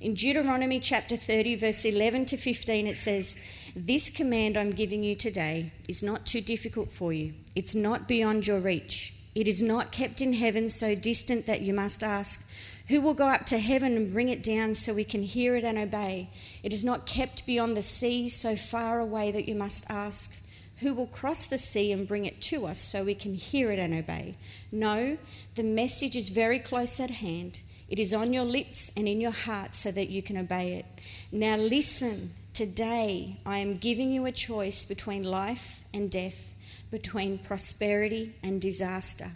In 0.00 0.14
Deuteronomy 0.14 0.80
chapter 0.80 1.16
30, 1.16 1.54
verse 1.54 1.84
11 1.84 2.24
to 2.24 2.36
15, 2.36 2.88
it 2.88 2.96
says, 2.96 3.40
This 3.76 4.10
command 4.10 4.56
I'm 4.56 4.70
giving 4.70 5.04
you 5.04 5.14
today 5.14 5.72
is 5.86 6.02
not 6.02 6.26
too 6.26 6.40
difficult 6.40 6.90
for 6.90 7.12
you, 7.12 7.34
it's 7.54 7.76
not 7.76 8.08
beyond 8.08 8.48
your 8.48 8.58
reach. 8.58 9.14
It 9.38 9.46
is 9.46 9.62
not 9.62 9.92
kept 9.92 10.20
in 10.20 10.32
heaven 10.32 10.68
so 10.68 10.96
distant 10.96 11.46
that 11.46 11.60
you 11.60 11.72
must 11.72 12.02
ask, 12.02 12.50
Who 12.88 13.02
will 13.02 13.14
go 13.14 13.26
up 13.26 13.44
to 13.46 13.58
heaven 13.58 13.96
and 13.96 14.12
bring 14.12 14.30
it 14.30 14.42
down 14.42 14.74
so 14.74 14.94
we 14.94 15.04
can 15.04 15.22
hear 15.22 15.56
it 15.56 15.64
and 15.64 15.76
obey? 15.76 16.30
It 16.62 16.72
is 16.72 16.84
not 16.84 17.06
kept 17.06 17.46
beyond 17.46 17.76
the 17.76 17.82
sea 17.82 18.28
so 18.28 18.56
far 18.56 18.98
away 18.98 19.30
that 19.30 19.46
you 19.46 19.54
must 19.54 19.90
ask, 19.90 20.42
Who 20.78 20.94
will 20.94 21.06
cross 21.06 21.44
the 21.44 21.58
sea 21.58 21.92
and 21.92 22.08
bring 22.08 22.24
it 22.24 22.40
to 22.42 22.66
us 22.66 22.78
so 22.78 23.04
we 23.04 23.14
can 23.14 23.34
hear 23.34 23.70
it 23.70 23.78
and 23.78 23.92
obey? 23.92 24.36
No, 24.72 25.18
the 25.54 25.62
message 25.62 26.16
is 26.16 26.30
very 26.30 26.58
close 26.58 26.98
at 26.98 27.10
hand. 27.10 27.60
It 27.90 27.98
is 27.98 28.14
on 28.14 28.32
your 28.32 28.44
lips 28.44 28.90
and 28.96 29.06
in 29.06 29.20
your 29.20 29.32
heart 29.32 29.74
so 29.74 29.90
that 29.90 30.08
you 30.08 30.22
can 30.22 30.38
obey 30.38 30.74
it. 30.74 30.86
Now 31.30 31.56
listen, 31.56 32.32
today 32.54 33.36
I 33.44 33.58
am 33.58 33.76
giving 33.76 34.12
you 34.12 34.24
a 34.24 34.32
choice 34.32 34.84
between 34.86 35.22
life 35.24 35.84
and 35.92 36.10
death 36.10 36.54
between 36.90 37.38
prosperity 37.38 38.34
and 38.42 38.60
disaster. 38.60 39.32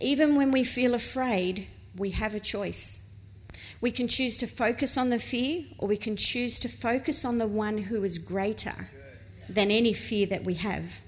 Even 0.00 0.36
when 0.36 0.50
we 0.50 0.64
feel 0.64 0.94
afraid, 0.94 1.68
we 1.98 2.10
have 2.10 2.34
a 2.34 2.40
choice. 2.40 3.04
We 3.80 3.90
can 3.90 4.08
choose 4.08 4.36
to 4.38 4.46
focus 4.46 4.96
on 4.96 5.10
the 5.10 5.18
fear, 5.18 5.64
or 5.78 5.88
we 5.88 5.96
can 5.96 6.16
choose 6.16 6.58
to 6.60 6.68
focus 6.68 7.24
on 7.24 7.38
the 7.38 7.46
one 7.46 7.78
who 7.78 8.02
is 8.04 8.18
greater 8.18 8.88
than 9.48 9.70
any 9.70 9.92
fear 9.92 10.26
that 10.26 10.44
we 10.44 10.54
have. 10.54 11.00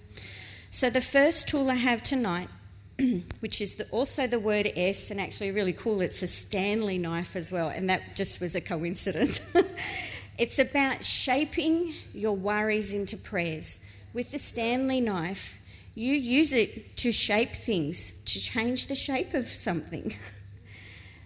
So, 0.71 0.89
the 0.89 1.01
first 1.01 1.49
tool 1.49 1.69
I 1.71 1.75
have 1.75 2.03
tonight, 2.03 2.49
which 3.41 3.61
is 3.61 3.77
the, 3.77 3.89
also 3.91 4.27
the 4.27 4.39
word 4.39 4.71
S, 4.77 5.11
and 5.11 5.21
actually 5.21 5.51
really 5.51 5.73
cool, 5.73 6.01
it's 6.01 6.23
a 6.23 6.29
Stanley 6.29 6.99
knife 6.99 7.35
as 7.35 7.51
well, 7.51 7.69
and 7.69 7.91
that 7.91 8.15
just 8.15 8.41
was 8.41 8.55
a 8.55 8.61
coincidence. 8.61 9.41
it's 10.39 10.59
about 10.61 11.05
shaping 11.05 11.93
your 12.15 12.37
worries 12.37 12.95
into 12.95 13.17
prayers 13.17 13.91
with 14.13 14.33
the 14.33 14.39
Stanley 14.39 15.01
knife, 15.01 15.61
you 15.95 16.15
use 16.15 16.53
it 16.53 16.97
to 16.99 17.13
shape 17.13 17.51
things, 17.51 18.23
to 18.25 18.41
change 18.41 18.87
the 18.87 18.95
shape 18.95 19.35
of 19.35 19.47
something. 19.47 20.15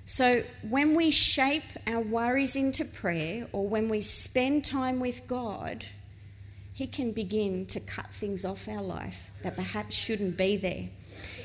So, 0.07 0.43
when 0.69 0.95
we 0.95 1.11
shape 1.11 1.63
our 1.87 2.01
worries 2.01 2.57
into 2.57 2.85
prayer 2.85 3.47
or 3.53 3.67
when 3.67 3.89
we 3.89 4.03
spend 4.03 4.63
time 4.63 5.01
with 5.01 5.27
God, 5.27 5.87
He 6.75 6.87
can 6.87 7.13
begin 7.13 7.65
to 7.67 7.81
cut 7.81 8.09
things 8.09 8.45
off 8.45 8.69
our 8.69 8.83
life 8.83 9.31
that 9.43 9.57
perhaps 9.57 9.95
shouldn't 9.95 10.37
be 10.37 10.59
there. 10.59 10.91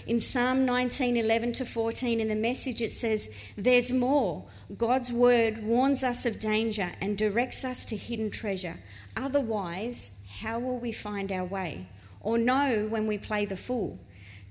In 0.07 0.19
Psalm 0.19 0.65
19 0.65 1.15
11 1.15 1.53
to 1.53 1.65
14, 1.65 2.19
in 2.19 2.27
the 2.27 2.35
message, 2.35 2.81
it 2.81 2.91
says, 2.91 3.53
There's 3.57 3.93
more. 3.93 4.43
God's 4.77 5.13
word 5.13 5.63
warns 5.63 6.03
us 6.03 6.25
of 6.25 6.39
danger 6.39 6.89
and 6.99 7.17
directs 7.17 7.63
us 7.63 7.85
to 7.85 7.95
hidden 7.95 8.29
treasure. 8.29 8.75
Otherwise, 9.15 10.25
how 10.41 10.59
will 10.59 10.79
we 10.79 10.91
find 10.91 11.31
our 11.31 11.45
way? 11.45 11.85
Or 12.19 12.37
know 12.37 12.87
when 12.89 13.07
we 13.07 13.17
play 13.17 13.45
the 13.45 13.55
fool? 13.55 13.99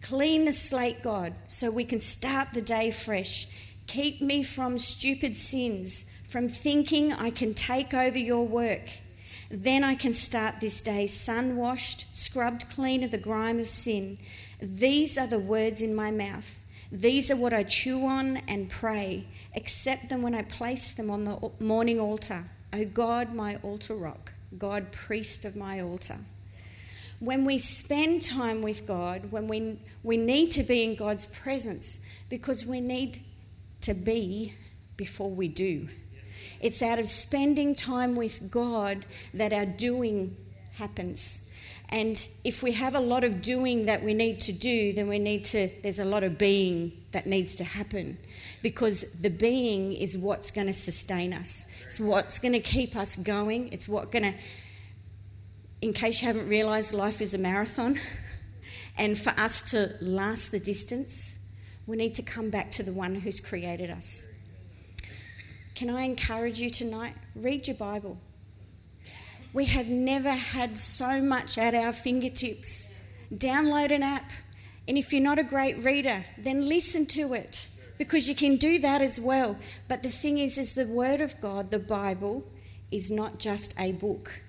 Clean 0.00 0.44
the 0.44 0.52
slate, 0.52 1.02
God, 1.02 1.34
so 1.48 1.70
we 1.70 1.84
can 1.84 2.00
start 2.00 2.48
the 2.54 2.62
day 2.62 2.90
fresh. 2.90 3.57
Keep 3.88 4.20
me 4.20 4.42
from 4.42 4.76
stupid 4.76 5.34
sins, 5.34 6.14
from 6.28 6.48
thinking 6.48 7.10
I 7.12 7.30
can 7.30 7.54
take 7.54 7.94
over 7.94 8.18
your 8.18 8.46
work. 8.46 8.82
Then 9.50 9.82
I 9.82 9.94
can 9.94 10.12
start 10.12 10.60
this 10.60 10.82
day 10.82 11.06
sun 11.06 11.56
washed, 11.56 12.14
scrubbed 12.14 12.68
clean 12.68 13.02
of 13.02 13.10
the 13.10 13.16
grime 13.18 13.58
of 13.58 13.66
sin. 13.66 14.18
These 14.60 15.16
are 15.16 15.26
the 15.26 15.38
words 15.38 15.80
in 15.80 15.96
my 15.96 16.10
mouth. 16.10 16.62
These 16.92 17.30
are 17.30 17.36
what 17.36 17.54
I 17.54 17.62
chew 17.62 18.04
on 18.04 18.36
and 18.46 18.68
pray. 18.68 19.26
Accept 19.56 20.10
them 20.10 20.20
when 20.20 20.34
I 20.34 20.42
place 20.42 20.92
them 20.92 21.08
on 21.08 21.24
the 21.24 21.50
morning 21.58 21.98
altar. 21.98 22.44
O 22.74 22.84
God, 22.84 23.32
my 23.32 23.56
altar 23.62 23.94
rock. 23.94 24.34
God, 24.58 24.92
priest 24.92 25.46
of 25.46 25.56
my 25.56 25.80
altar. 25.80 26.18
When 27.20 27.46
we 27.46 27.56
spend 27.56 28.20
time 28.20 28.60
with 28.60 28.86
God, 28.86 29.32
when 29.32 29.48
we, 29.48 29.78
we 30.02 30.18
need 30.18 30.50
to 30.52 30.62
be 30.62 30.84
in 30.84 30.94
God's 30.94 31.24
presence 31.24 32.06
because 32.28 32.66
we 32.66 32.80
need 32.80 33.22
to 33.82 33.94
be 33.94 34.54
before 34.96 35.30
we 35.30 35.48
do. 35.48 35.88
It's 36.60 36.82
out 36.82 36.98
of 36.98 37.06
spending 37.06 37.74
time 37.74 38.16
with 38.16 38.50
God 38.50 39.04
that 39.32 39.52
our 39.52 39.66
doing 39.66 40.36
happens. 40.74 41.48
And 41.90 42.28
if 42.44 42.62
we 42.62 42.72
have 42.72 42.94
a 42.94 43.00
lot 43.00 43.24
of 43.24 43.40
doing 43.40 43.86
that 43.86 44.02
we 44.02 44.12
need 44.12 44.40
to 44.42 44.52
do, 44.52 44.92
then 44.92 45.08
we 45.08 45.18
need 45.18 45.44
to, 45.46 45.70
there's 45.82 45.98
a 45.98 46.04
lot 46.04 46.22
of 46.22 46.36
being 46.36 46.92
that 47.12 47.26
needs 47.26 47.56
to 47.56 47.64
happen 47.64 48.18
because 48.62 49.22
the 49.22 49.30
being 49.30 49.94
is 49.94 50.18
what's 50.18 50.50
going 50.50 50.66
to 50.66 50.72
sustain 50.72 51.32
us. 51.32 51.66
It's 51.86 51.98
what's 51.98 52.38
going 52.38 52.52
to 52.52 52.60
keep 52.60 52.94
us 52.94 53.16
going. 53.16 53.72
It's 53.72 53.88
what 53.88 54.12
going 54.12 54.24
to, 54.24 54.34
in 55.80 55.94
case 55.94 56.20
you 56.20 56.26
haven't 56.26 56.48
realised, 56.48 56.92
life 56.92 57.22
is 57.22 57.32
a 57.32 57.38
marathon. 57.38 57.98
and 58.98 59.18
for 59.18 59.30
us 59.30 59.70
to 59.70 59.90
last 60.02 60.50
the 60.50 60.60
distance, 60.60 61.37
we 61.88 61.96
need 61.96 62.14
to 62.14 62.22
come 62.22 62.50
back 62.50 62.70
to 62.70 62.82
the 62.82 62.92
one 62.92 63.14
who's 63.14 63.40
created 63.40 63.90
us. 63.90 64.30
Can 65.74 65.88
I 65.88 66.02
encourage 66.02 66.60
you 66.60 66.68
tonight? 66.68 67.14
Read 67.34 67.66
your 67.66 67.78
Bible. 67.78 68.18
We 69.54 69.64
have 69.64 69.88
never 69.88 70.30
had 70.30 70.76
so 70.76 71.22
much 71.22 71.56
at 71.56 71.74
our 71.74 71.92
fingertips. 71.92 72.94
Download 73.32 73.90
an 73.90 74.02
app. 74.02 74.30
And 74.86 74.98
if 74.98 75.14
you're 75.14 75.22
not 75.22 75.38
a 75.38 75.44
great 75.44 75.82
reader, 75.82 76.26
then 76.36 76.68
listen 76.68 77.06
to 77.06 77.32
it 77.32 77.70
because 77.96 78.28
you 78.28 78.34
can 78.34 78.56
do 78.56 78.78
that 78.80 79.00
as 79.00 79.18
well. 79.18 79.58
But 79.88 80.02
the 80.02 80.10
thing 80.10 80.38
is, 80.38 80.58
is 80.58 80.74
the 80.74 80.86
Word 80.86 81.22
of 81.22 81.40
God, 81.40 81.70
the 81.70 81.78
Bible, 81.78 82.44
is 82.90 83.10
not 83.10 83.38
just 83.38 83.78
a 83.80 83.92
book. 83.92 84.42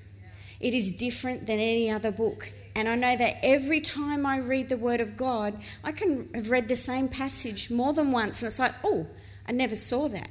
It 0.60 0.74
is 0.74 0.98
different 0.98 1.48
than 1.48 1.60
any 1.60 1.90
other 1.90 2.12
book. 2.12 2.54
And 2.80 2.88
I 2.88 2.96
know 2.96 3.18
that 3.18 3.44
every 3.44 3.82
time 3.82 4.26
I 4.26 4.38
read 4.38 4.70
the 4.70 4.78
Word 4.78 5.02
of 5.02 5.18
God, 5.18 5.54
I 5.84 5.92
can 5.92 6.30
have 6.34 6.50
read 6.50 6.70
the 6.70 6.78
same 6.78 7.10
passage 7.10 7.70
more 7.70 7.92
than 7.92 8.14
once, 8.14 8.42
and 8.42 8.48
it's 8.48 8.58
like, 8.58 8.74
oh, 8.86 9.06
I 9.46 9.52
never 9.52 9.76
saw 9.76 10.08
that. 10.08 10.30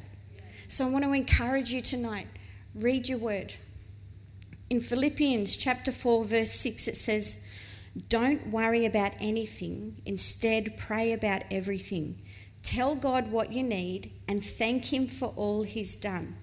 So 0.67 0.87
I 0.87 0.91
want 0.91 1.05
to 1.05 1.13
encourage 1.13 1.73
you 1.73 1.83
tonight 1.83 2.27
read 2.75 3.07
your 3.07 3.19
Word. 3.19 3.53
In 4.71 4.81
Philippians 4.81 5.59
chapter 5.59 5.93
4, 5.93 6.25
verse 6.25 6.53
6, 6.53 6.89
it 6.89 6.97
says, 6.97 7.47
Don't 8.09 8.47
worry 8.47 8.87
about 8.87 9.13
anything, 9.21 10.01
instead, 10.07 10.79
pray 10.79 11.13
about 11.13 11.43
everything. 11.51 12.23
Tell 12.63 12.95
God 12.95 13.31
what 13.31 13.53
you 13.53 13.63
need 13.63 14.11
and 14.27 14.43
thank 14.43 14.91
Him 14.91 15.07
for 15.07 15.35
all 15.37 15.65
He's 15.65 15.97
done. 15.97 16.35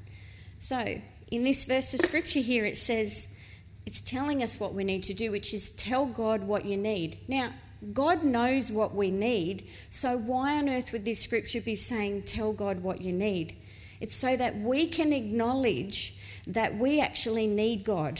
So, 0.60 1.02
in 1.32 1.44
this 1.44 1.66
verse 1.66 1.96
of 1.96 2.02
scripture 2.02 2.42
here, 2.42 2.64
it 2.64 2.78
says, 2.78 3.42
it's 3.86 4.02
telling 4.02 4.42
us 4.42 4.60
what 4.60 4.74
we 4.74 4.84
need 4.84 5.04
to 5.04 5.14
do, 5.14 5.32
which 5.32 5.54
is 5.54 5.70
tell 5.70 6.06
God 6.06 6.44
what 6.44 6.66
you 6.66 6.78
need. 6.78 7.20
Now, 7.28 7.52
God 7.94 8.24
knows 8.24 8.72
what 8.72 8.96
we 8.96 9.12
need, 9.12 9.68
so 9.90 10.18
why 10.18 10.58
on 10.58 10.70
earth 10.70 10.92
would 10.92 11.06
this 11.06 11.24
scripture 11.24 11.62
be 11.62 11.76
saying, 11.76 12.24
tell 12.24 12.54
God 12.54 12.82
what 12.82 13.02
you 13.02 13.14
need? 13.14 13.56
It's 14.02 14.16
so 14.16 14.36
that 14.36 14.56
we 14.56 14.88
can 14.88 15.14
acknowledge 15.14 16.20
that 16.48 16.76
we 16.78 17.00
actually 17.00 17.48
need 17.48 17.84
God. 17.84 18.20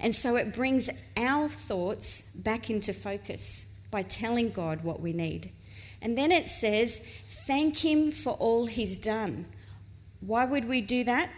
And 0.00 0.14
so 0.14 0.36
it 0.36 0.54
brings 0.54 0.90
our 1.16 1.48
thoughts 1.48 2.34
back 2.34 2.70
into 2.70 2.92
focus 2.92 3.82
by 3.90 4.02
telling 4.02 4.50
God 4.50 4.84
what 4.84 5.00
we 5.00 5.12
need. 5.12 5.50
And 6.02 6.18
then 6.18 6.30
it 6.30 6.48
says, 6.48 6.98
thank 7.46 7.84
Him 7.84 8.10
for 8.10 8.34
all 8.34 8.66
He's 8.66 8.98
done. 8.98 9.46
Why 10.20 10.44
would 10.44 10.68
we 10.68 10.80
do 10.80 11.04
that? 11.04 11.30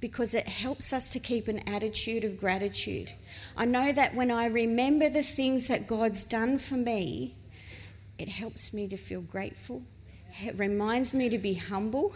Because 0.00 0.34
it 0.34 0.46
helps 0.46 0.92
us 0.92 1.10
to 1.10 1.18
keep 1.18 1.48
an 1.48 1.66
attitude 1.68 2.24
of 2.24 2.38
gratitude. 2.38 3.08
I 3.56 3.64
know 3.64 3.92
that 3.92 4.14
when 4.14 4.30
I 4.30 4.46
remember 4.46 5.08
the 5.08 5.22
things 5.22 5.68
that 5.68 5.86
God's 5.86 6.24
done 6.24 6.58
for 6.58 6.74
me, 6.74 7.34
it 8.18 8.28
helps 8.28 8.74
me 8.74 8.86
to 8.88 8.96
feel 8.96 9.22
grateful. 9.22 9.82
It 10.42 10.58
reminds 10.58 11.14
me 11.14 11.28
to 11.28 11.38
be 11.38 11.54
humble 11.54 12.14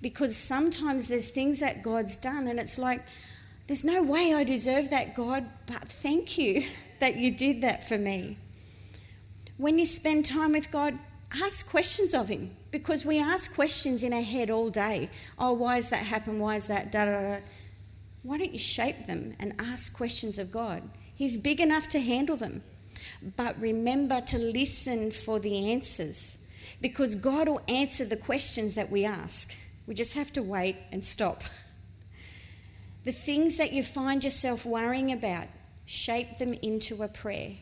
because 0.00 0.36
sometimes 0.36 1.08
there's 1.08 1.30
things 1.30 1.60
that 1.60 1.82
God's 1.82 2.16
done 2.16 2.46
and 2.46 2.58
it's 2.58 2.78
like, 2.78 3.02
there's 3.66 3.84
no 3.84 4.02
way 4.02 4.34
I 4.34 4.44
deserve 4.44 4.90
that, 4.90 5.14
God, 5.14 5.46
but 5.66 5.82
thank 5.88 6.38
you 6.38 6.64
that 7.00 7.16
you 7.16 7.30
did 7.30 7.62
that 7.62 7.86
for 7.86 7.98
me 7.98 8.36
when 9.62 9.78
you 9.78 9.84
spend 9.84 10.26
time 10.26 10.52
with 10.52 10.72
God, 10.72 10.94
ask 11.42 11.70
questions 11.70 12.14
of 12.14 12.28
Him 12.28 12.50
because 12.70 13.04
we 13.04 13.20
ask 13.20 13.54
questions 13.54 14.02
in 14.02 14.12
our 14.12 14.22
head 14.22 14.50
all 14.50 14.70
day. 14.70 15.08
Oh, 15.38 15.52
why 15.52 15.76
has 15.76 15.90
that 15.90 16.04
happened? 16.04 16.40
Why 16.40 16.56
is 16.56 16.66
that? 16.66 16.92
Da, 16.92 17.04
da, 17.04 17.20
da. 17.20 17.36
Why 18.22 18.38
don't 18.38 18.52
you 18.52 18.58
shape 18.58 19.06
them 19.06 19.34
and 19.40 19.54
ask 19.58 19.96
questions 19.96 20.38
of 20.38 20.52
God? 20.52 20.82
He's 21.14 21.36
big 21.36 21.60
enough 21.60 21.88
to 21.90 22.00
handle 22.00 22.36
them. 22.36 22.62
but 23.36 23.60
remember 23.60 24.20
to 24.20 24.38
listen 24.38 25.10
for 25.10 25.38
the 25.38 25.72
answers 25.72 26.38
because 26.80 27.14
God 27.14 27.48
will 27.48 27.62
answer 27.68 28.04
the 28.04 28.16
questions 28.16 28.74
that 28.74 28.90
we 28.90 29.04
ask. 29.04 29.56
We 29.86 29.94
just 29.94 30.14
have 30.14 30.32
to 30.34 30.42
wait 30.42 30.76
and 30.90 31.04
stop. 31.04 31.42
The 33.04 33.12
things 33.12 33.58
that 33.58 33.72
you 33.72 33.82
find 33.82 34.22
yourself 34.22 34.64
worrying 34.64 35.12
about, 35.12 35.46
shape 35.86 36.38
them 36.38 36.54
into 36.54 37.02
a 37.02 37.08
prayer. 37.08 37.52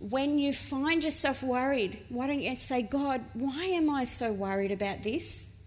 When 0.00 0.38
you 0.38 0.52
find 0.52 1.04
yourself 1.04 1.42
worried, 1.42 1.98
why 2.08 2.26
don't 2.26 2.42
you 2.42 2.56
say, 2.56 2.82
God, 2.82 3.22
why 3.32 3.64
am 3.66 3.88
I 3.88 4.04
so 4.04 4.32
worried 4.32 4.72
about 4.72 5.02
this? 5.02 5.62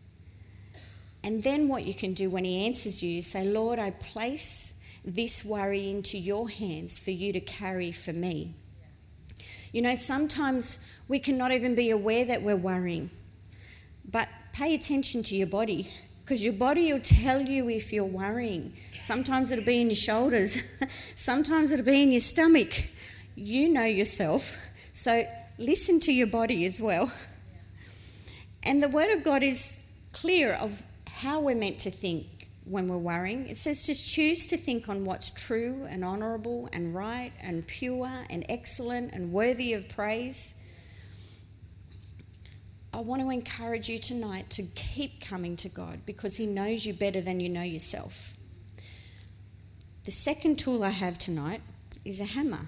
And 1.24 1.44
then 1.44 1.68
what 1.68 1.86
you 1.86 1.94
can 1.94 2.14
do 2.14 2.30
when 2.30 2.46
He 2.46 2.66
answers 2.66 3.02
you, 3.02 3.22
say, 3.22 3.46
Lord, 3.46 3.80
I 3.80 3.92
place 3.92 4.82
this 5.04 5.44
worry 5.46 5.90
into 5.90 6.18
your 6.18 6.50
hands 6.50 7.00
for 7.00 7.12
you 7.12 7.32
to 7.34 7.40
carry 7.40 7.92
for 7.92 8.14
me. 8.14 8.54
You 9.72 9.82
know, 9.82 9.96
sometimes 9.96 10.90
we 11.08 11.20
cannot 11.20 11.52
even 11.52 11.76
be 11.76 11.90
aware 11.90 12.26
that 12.26 12.42
we're 12.42 12.56
worrying, 12.56 13.10
but 14.10 14.28
pay 14.54 14.74
attention 14.74 15.24
to 15.24 15.36
your 15.36 15.48
body 15.48 15.92
because 16.24 16.44
your 16.44 16.54
body 16.54 16.92
will 16.92 17.00
tell 17.00 17.42
you 17.42 17.70
if 17.70 17.94
you're 17.94 18.04
worrying. 18.04 18.74
Sometimes 18.98 19.52
it'll 19.52 19.64
be 19.64 19.80
in 19.80 19.88
your 19.88 19.96
shoulders, 19.96 20.62
sometimes 21.16 21.72
it'll 21.72 21.86
be 21.86 22.02
in 22.02 22.12
your 22.12 22.22
stomach. 22.22 22.74
You 23.40 23.70
know 23.70 23.84
yourself, 23.84 24.58
so 24.94 25.24
listen 25.60 26.00
to 26.00 26.12
your 26.12 26.26
body 26.26 26.66
as 26.66 26.82
well. 26.82 27.12
And 28.64 28.82
the 28.82 28.88
Word 28.88 29.12
of 29.12 29.24
God 29.24 29.44
is 29.44 29.94
clear 30.12 30.54
of 30.54 30.82
how 31.08 31.42
we're 31.42 31.56
meant 31.56 31.78
to 31.82 31.92
think 31.92 32.48
when 32.66 32.88
we're 32.88 32.98
worrying. 32.98 33.48
It 33.48 33.58
says 33.58 33.86
just 33.86 34.12
choose 34.12 34.48
to 34.48 34.58
think 34.58 34.90
on 34.90 35.06
what's 35.06 35.30
true 35.30 35.86
and 35.88 36.04
honourable 36.04 36.68
and 36.74 36.96
right 36.96 37.32
and 37.40 37.68
pure 37.68 38.10
and 38.32 38.44
excellent 38.50 39.14
and 39.14 39.32
worthy 39.32 39.74
of 39.74 39.88
praise. 39.88 40.68
I 42.92 43.02
want 43.02 43.22
to 43.22 43.30
encourage 43.30 43.88
you 43.88 44.00
tonight 44.00 44.50
to 44.50 44.64
keep 44.64 45.24
coming 45.24 45.56
to 45.58 45.70
God 45.70 46.08
because 46.08 46.38
He 46.38 46.48
knows 46.48 46.88
you 46.88 46.94
better 46.96 47.22
than 47.22 47.40
you 47.40 47.50
know 47.50 47.62
yourself. 47.62 48.36
The 50.06 50.12
second 50.12 50.58
tool 50.58 50.84
I 50.84 50.90
have 50.90 51.20
tonight 51.20 51.62
is 52.04 52.20
a 52.20 52.26
hammer. 52.26 52.66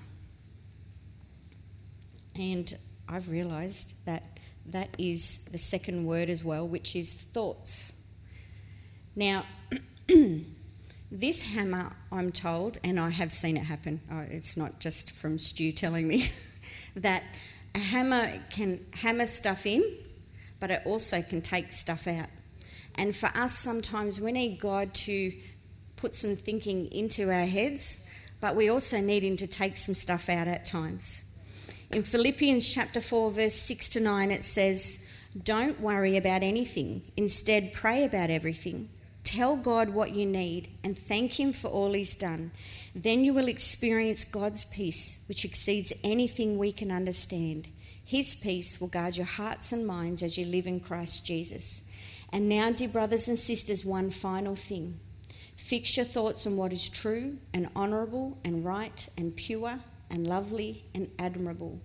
And 2.39 2.73
I've 3.07 3.29
realised 3.29 4.07
that 4.07 4.23
that 4.67 4.89
is 4.97 5.45
the 5.51 5.59
second 5.59 6.05
word 6.05 6.29
as 6.29 6.43
well, 6.43 6.67
which 6.67 6.95
is 6.95 7.13
thoughts. 7.13 8.03
Now, 9.15 9.45
this 11.11 11.53
hammer, 11.53 11.91
I'm 12.11 12.31
told, 12.31 12.79
and 12.83 12.99
I 12.99 13.09
have 13.09 13.31
seen 13.31 13.57
it 13.57 13.63
happen, 13.63 14.01
oh, 14.11 14.25
it's 14.29 14.57
not 14.57 14.79
just 14.79 15.11
from 15.11 15.37
Stu 15.37 15.71
telling 15.71 16.07
me, 16.07 16.31
that 16.95 17.23
a 17.75 17.79
hammer 17.79 18.41
can 18.49 18.79
hammer 18.95 19.27
stuff 19.27 19.67
in 19.67 19.83
but 20.59 20.71
it 20.71 20.81
also 20.85 21.21
can 21.21 21.41
take 21.41 21.71
stuff 21.73 22.07
out. 22.07 22.29
And 22.95 23.15
for 23.15 23.27
us, 23.27 23.57
sometimes 23.57 24.19
we 24.19 24.31
need 24.31 24.59
God 24.59 24.93
to 24.93 25.31
put 25.95 26.13
some 26.13 26.35
thinking 26.35 26.91
into 26.91 27.31
our 27.31 27.45
heads, 27.45 28.09
but 28.41 28.55
we 28.55 28.69
also 28.69 28.99
need 28.99 29.23
Him 29.23 29.37
to 29.37 29.47
take 29.47 29.77
some 29.77 29.95
stuff 29.95 30.29
out 30.29 30.47
at 30.47 30.65
times. 30.65 31.28
In 31.91 32.03
Philippians 32.03 32.71
chapter 32.71 33.01
4, 33.01 33.31
verse 33.31 33.55
6 33.55 33.89
to 33.89 33.99
9, 33.99 34.29
it 34.29 34.43
says, 34.43 35.11
Don't 35.43 35.81
worry 35.81 36.17
about 36.17 36.43
anything. 36.43 37.01
Instead, 37.17 37.73
pray 37.73 38.03
about 38.03 38.29
everything. 38.29 38.89
Tell 39.23 39.57
God 39.57 39.89
what 39.89 40.11
you 40.11 40.27
need 40.27 40.69
and 40.83 40.95
thank 40.95 41.39
Him 41.39 41.51
for 41.51 41.67
all 41.67 41.93
He's 41.93 42.15
done. 42.15 42.51
Then 42.93 43.23
you 43.23 43.33
will 43.33 43.47
experience 43.47 44.23
God's 44.23 44.65
peace, 44.65 45.25
which 45.27 45.43
exceeds 45.43 45.91
anything 46.03 46.59
we 46.59 46.71
can 46.71 46.91
understand. 46.91 47.69
His 48.05 48.35
peace 48.35 48.79
will 48.79 48.87
guard 48.87 49.17
your 49.17 49.25
hearts 49.25 49.71
and 49.71 49.87
minds 49.87 50.21
as 50.21 50.37
you 50.37 50.45
live 50.45 50.67
in 50.67 50.81
Christ 50.81 51.25
Jesus. 51.25 51.91
And 52.31 52.47
now, 52.47 52.69
dear 52.69 52.89
brothers 52.89 53.27
and 53.27 53.37
sisters, 53.37 53.83
one 53.83 54.11
final 54.11 54.55
thing. 54.55 54.99
Fix 55.55 55.97
your 55.97 56.05
thoughts 56.05 56.45
on 56.45 56.55
what 56.55 56.71
is 56.71 56.87
true 56.87 57.37
and 57.51 57.67
honourable 57.75 58.37
and 58.45 58.63
right 58.63 59.09
and 59.17 59.35
pure 59.35 59.79
and 60.09 60.27
lovely 60.27 60.85
and 60.93 61.09
admirable. 61.17 61.79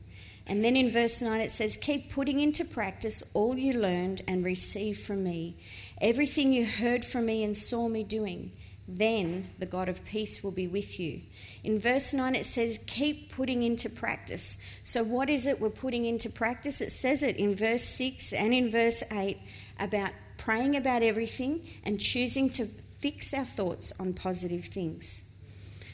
And 0.46 0.62
then 0.62 0.76
in 0.76 0.90
verse 0.90 1.22
9 1.22 1.40
it 1.40 1.50
says, 1.50 1.76
Keep 1.76 2.10
putting 2.10 2.40
into 2.40 2.64
practice 2.64 3.30
all 3.34 3.58
you 3.58 3.72
learned 3.72 4.22
and 4.28 4.44
received 4.44 5.00
from 5.00 5.24
me, 5.24 5.56
everything 6.00 6.52
you 6.52 6.66
heard 6.66 7.04
from 7.04 7.26
me 7.26 7.42
and 7.42 7.56
saw 7.56 7.88
me 7.88 8.02
doing. 8.02 8.52
Then 8.86 9.48
the 9.58 9.66
God 9.66 9.88
of 9.88 10.04
peace 10.04 10.44
will 10.44 10.50
be 10.50 10.68
with 10.68 11.00
you. 11.00 11.22
In 11.62 11.78
verse 11.78 12.12
9, 12.12 12.34
it 12.34 12.44
says, 12.44 12.84
keep 12.86 13.32
putting 13.32 13.62
into 13.62 13.88
practice. 13.88 14.58
So, 14.84 15.02
what 15.02 15.30
is 15.30 15.46
it 15.46 15.58
we're 15.58 15.70
putting 15.70 16.04
into 16.04 16.28
practice? 16.28 16.82
It 16.82 16.90
says 16.90 17.22
it 17.22 17.36
in 17.36 17.56
verse 17.56 17.82
6 17.82 18.34
and 18.34 18.52
in 18.52 18.70
verse 18.70 19.02
8 19.10 19.38
about 19.80 20.10
praying 20.36 20.76
about 20.76 21.02
everything 21.02 21.66
and 21.84 21.98
choosing 21.98 22.50
to 22.50 22.66
fix 22.66 23.32
our 23.32 23.44
thoughts 23.44 23.98
on 23.98 24.12
positive 24.12 24.66
things. 24.66 25.33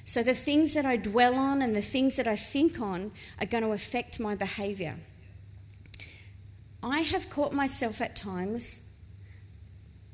So, 0.05 0.23
the 0.23 0.35
things 0.35 0.75
that 0.75 0.87
I 0.87 0.97
dwell 0.97 1.35
on 1.35 1.63
and 1.63 1.75
the 1.75 1.83
things 1.83 2.17
that 2.17 2.27
I 2.27 2.37
think 2.37 2.81
on 2.81 3.13
are 3.41 3.47
going 3.47 3.65
to 3.65 3.73
affect 3.73 4.19
my 4.19 4.35
behaviour. 4.35 4.97
I 6.83 7.01
have 7.01 7.29
caught 7.29 7.53
myself 7.53 8.01
at 8.01 8.17
times 8.17 8.89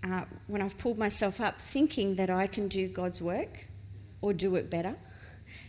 uh, 0.05 0.25
when 0.49 0.61
I've 0.61 0.77
pulled 0.79 0.99
myself 0.99 1.41
up 1.41 1.61
thinking 1.61 2.17
that 2.17 2.29
I 2.29 2.47
can 2.47 2.69
do 2.69 2.89
God's 2.89 3.23
work 3.23 3.67
or 4.21 4.33
do 4.33 4.57
it 4.57 4.69
better 4.69 4.97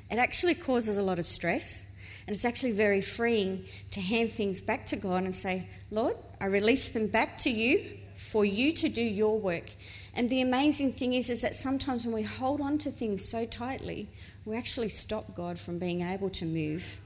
it 0.09 0.17
actually 0.17 0.55
causes 0.55 0.97
a 0.97 1.03
lot 1.03 1.19
of 1.19 1.25
stress. 1.25 1.95
And 2.25 2.33
it's 2.33 2.45
actually 2.45 2.73
very 2.73 3.01
freeing 3.01 3.65
to 3.91 4.01
hand 4.01 4.29
things 4.29 4.59
back 4.59 4.85
to 4.87 4.97
God 4.97 5.23
and 5.23 5.33
say, 5.33 5.69
Lord, 5.91 6.17
I 6.41 6.45
release 6.45 6.93
them 6.93 7.07
back 7.07 7.37
to 7.39 7.49
you 7.49 7.85
for 8.15 8.43
you 8.43 8.71
to 8.73 8.89
do 8.89 9.01
your 9.01 9.39
work. 9.39 9.69
And 10.17 10.31
the 10.31 10.41
amazing 10.41 10.93
thing 10.93 11.13
is, 11.13 11.29
is 11.29 11.43
that 11.43 11.53
sometimes 11.53 12.03
when 12.03 12.15
we 12.15 12.23
hold 12.23 12.59
on 12.59 12.79
to 12.79 12.89
things 12.89 13.23
so 13.23 13.45
tightly, 13.45 14.09
we 14.45 14.57
actually 14.57 14.89
stop 14.89 15.35
God 15.35 15.59
from 15.59 15.77
being 15.77 16.01
able 16.01 16.31
to 16.31 16.45
move. 16.45 16.99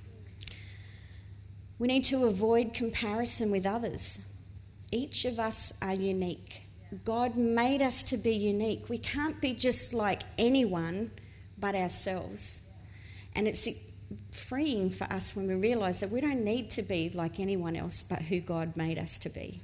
We 1.78 1.90
need 1.90 2.06
to 2.06 2.24
avoid 2.26 2.74
comparison 2.74 3.52
with 3.52 3.66
others. 3.66 4.34
Each 4.94 5.26
of 5.26 5.40
us 5.40 5.78
are 5.82 5.94
unique. 5.94 6.62
God 7.04 7.36
made 7.36 7.82
us 7.82 8.06
to 8.06 8.18
be 8.18 8.34
unique. 8.34 8.88
We 8.88 8.98
can't 8.98 9.42
be 9.42 9.56
just 9.56 9.94
like 9.94 10.22
anyone 10.38 11.12
but 11.58 11.76
ourselves. 11.76 12.70
And 13.36 13.46
it's 13.46 13.68
freeing 14.32 14.90
for 14.90 15.04
us 15.06 15.36
when 15.36 15.48
we 15.48 15.56
realize 15.56 16.00
that 16.00 16.12
we 16.12 16.22
don't 16.22 16.46
need 16.46 16.70
to 16.72 16.82
be 16.82 17.10
like 17.14 17.42
anyone 17.42 17.76
else 17.76 18.04
but 18.04 18.22
who 18.22 18.40
God 18.40 18.78
made 18.78 18.98
us 18.98 19.20
to 19.20 19.30
be. 19.30 19.60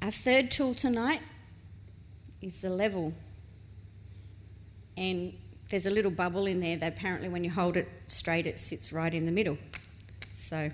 Our 0.00 0.10
third 0.10 0.50
tool 0.50 0.74
tonight 0.74 1.20
is 2.42 2.60
the 2.60 2.70
level. 2.70 3.14
And 4.96 5.32
there's 5.70 5.86
a 5.86 5.90
little 5.90 6.10
bubble 6.10 6.46
in 6.46 6.60
there 6.60 6.76
that 6.76 6.98
apparently, 6.98 7.28
when 7.28 7.44
you 7.44 7.50
hold 7.50 7.76
it 7.76 7.88
straight, 8.06 8.46
it 8.46 8.58
sits 8.58 8.92
right 8.92 9.14
in 9.14 9.24
the 9.24 9.32
middle. 9.32 9.56
So, 10.34 10.70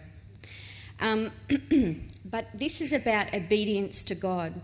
um, 1.00 1.31
but 2.24 2.46
this 2.59 2.81
is 2.81 2.92
about 2.92 3.33
obedience 3.35 4.02
to 4.04 4.14
God. 4.14 4.61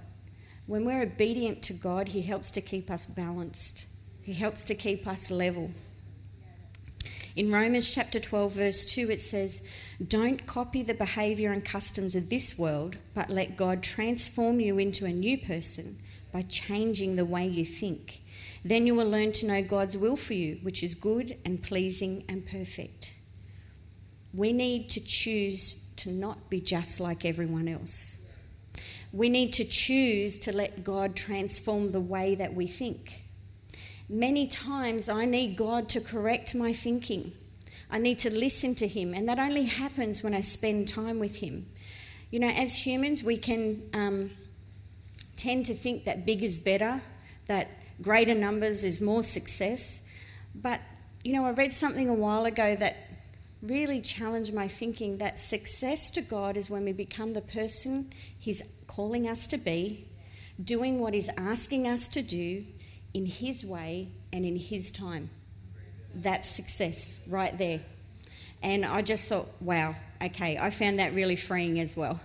When 0.66 0.84
we're 0.84 1.02
obedient 1.02 1.62
to 1.64 1.74
God, 1.74 2.08
He 2.08 2.22
helps 2.22 2.50
to 2.52 2.60
keep 2.60 2.90
us 2.90 3.06
balanced, 3.06 3.86
He 4.22 4.32
helps 4.32 4.64
to 4.64 4.74
keep 4.74 5.06
us 5.06 5.30
level. 5.30 5.70
In 7.36 7.50
Romans 7.50 7.92
chapter 7.92 8.20
12, 8.20 8.52
verse 8.52 8.84
2, 8.94 9.10
it 9.10 9.20
says, 9.20 9.68
Don't 10.06 10.46
copy 10.46 10.84
the 10.84 10.94
behaviour 10.94 11.50
and 11.50 11.64
customs 11.64 12.14
of 12.14 12.30
this 12.30 12.56
world, 12.56 12.98
but 13.12 13.28
let 13.28 13.56
God 13.56 13.82
transform 13.82 14.60
you 14.60 14.78
into 14.78 15.04
a 15.04 15.10
new 15.10 15.36
person 15.36 15.96
by 16.34 16.42
changing 16.42 17.14
the 17.14 17.24
way 17.24 17.46
you 17.46 17.64
think. 17.64 18.20
Then 18.64 18.88
you 18.88 18.96
will 18.96 19.08
learn 19.08 19.30
to 19.32 19.46
know 19.46 19.62
God's 19.62 19.96
will 19.96 20.16
for 20.16 20.34
you, 20.34 20.58
which 20.62 20.82
is 20.82 20.96
good 20.96 21.38
and 21.44 21.62
pleasing 21.62 22.24
and 22.28 22.44
perfect. 22.44 23.14
We 24.34 24.52
need 24.52 24.90
to 24.90 25.04
choose 25.04 25.92
to 25.98 26.10
not 26.10 26.50
be 26.50 26.60
just 26.60 26.98
like 26.98 27.24
everyone 27.24 27.68
else. 27.68 28.26
We 29.12 29.28
need 29.28 29.52
to 29.52 29.64
choose 29.64 30.40
to 30.40 30.52
let 30.52 30.82
God 30.82 31.14
transform 31.14 31.92
the 31.92 32.00
way 32.00 32.34
that 32.34 32.52
we 32.52 32.66
think. 32.66 33.22
Many 34.08 34.48
times 34.48 35.08
I 35.08 35.26
need 35.26 35.54
God 35.54 35.88
to 35.90 36.00
correct 36.00 36.52
my 36.52 36.72
thinking. 36.72 37.30
I 37.92 38.00
need 38.00 38.18
to 38.20 38.30
listen 38.30 38.74
to 38.76 38.88
Him, 38.88 39.14
and 39.14 39.28
that 39.28 39.38
only 39.38 39.66
happens 39.66 40.24
when 40.24 40.34
I 40.34 40.40
spend 40.40 40.88
time 40.88 41.20
with 41.20 41.36
Him. 41.36 41.66
You 42.32 42.40
know, 42.40 42.48
as 42.48 42.84
humans, 42.84 43.22
we 43.22 43.36
can 43.36 43.82
um, 43.94 44.30
tend 45.36 45.66
to 45.66 45.74
think 45.74 46.04
that 46.04 46.26
big 46.26 46.42
is 46.42 46.58
better, 46.58 47.00
that 47.46 47.68
greater 48.02 48.34
numbers 48.34 48.84
is 48.84 49.00
more 49.00 49.22
success. 49.22 50.08
But, 50.54 50.80
you 51.22 51.32
know, 51.32 51.46
I 51.46 51.52
read 51.52 51.72
something 51.72 52.08
a 52.08 52.14
while 52.14 52.44
ago 52.44 52.76
that 52.76 52.96
really 53.62 54.00
challenged 54.00 54.52
my 54.52 54.68
thinking 54.68 55.18
that 55.18 55.38
success 55.38 56.10
to 56.10 56.20
God 56.20 56.56
is 56.56 56.68
when 56.68 56.84
we 56.84 56.92
become 56.92 57.32
the 57.32 57.40
person 57.40 58.10
He's 58.38 58.82
calling 58.86 59.26
us 59.26 59.46
to 59.48 59.56
be, 59.56 60.06
doing 60.62 61.00
what 61.00 61.14
He's 61.14 61.30
asking 61.38 61.86
us 61.86 62.08
to 62.08 62.22
do, 62.22 62.64
in 63.14 63.26
His 63.26 63.64
way 63.64 64.08
and 64.32 64.44
in 64.44 64.56
His 64.56 64.92
time. 64.92 65.30
That's 66.14 66.48
success 66.48 67.26
right 67.30 67.56
there. 67.56 67.80
And 68.62 68.84
I 68.84 69.02
just 69.02 69.28
thought, 69.28 69.46
wow, 69.60 69.94
okay, 70.22 70.58
I 70.58 70.70
found 70.70 70.98
that 70.98 71.12
really 71.14 71.36
freeing 71.36 71.80
as 71.80 71.96
well. 71.96 72.20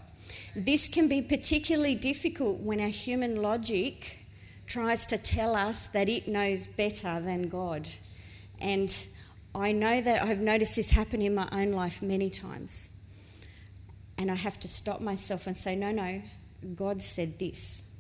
This 0.56 0.88
can 0.88 1.08
be 1.08 1.22
particularly 1.22 1.96
difficult 1.96 2.60
when 2.60 2.80
our 2.80 2.88
human 2.88 3.42
logic 3.42 4.18
tries 4.68 5.06
to 5.08 5.18
tell 5.18 5.56
us 5.56 5.88
that 5.88 6.08
it 6.10 6.28
knows 6.28 6.68
better 6.68 7.20
than 7.20 7.50
God. 7.50 7.88
And 8.62 8.96
I 9.56 9.72
know 9.72 10.02
that 10.02 10.24
I've 10.24 10.40
noticed 10.40 10.76
this 10.76 10.92
happen 10.92 11.22
in 11.22 11.34
my 11.34 11.48
own 11.52 11.72
life 11.72 12.02
many 12.02 12.30
times. 12.30 12.96
And 14.18 14.30
I 14.30 14.36
have 14.36 14.60
to 14.60 14.68
stop 14.68 15.02
myself 15.02 15.48
and 15.48 15.56
say, 15.56 15.76
no, 15.76 15.92
no, 15.92 16.22
God 16.76 17.02
said 17.02 17.40
this. 17.40 17.96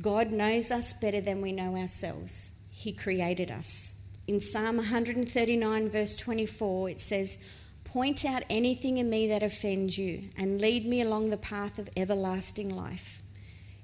God 0.00 0.30
knows 0.30 0.70
us 0.70 0.92
better 0.92 1.20
than 1.20 1.42
we 1.42 1.52
know 1.52 1.76
ourselves. 1.76 2.52
He 2.72 2.92
created 2.92 3.50
us. 3.50 4.00
In 4.26 4.38
Psalm 4.38 4.76
139, 4.76 5.90
verse 5.90 6.14
24, 6.14 6.90
it 6.90 7.00
says, 7.00 7.59
Point 7.92 8.24
out 8.24 8.44
anything 8.48 8.98
in 8.98 9.10
me 9.10 9.26
that 9.28 9.42
offends 9.42 9.98
you 9.98 10.28
and 10.36 10.60
lead 10.60 10.86
me 10.86 11.00
along 11.00 11.30
the 11.30 11.36
path 11.36 11.76
of 11.76 11.88
everlasting 11.96 12.74
life. 12.74 13.20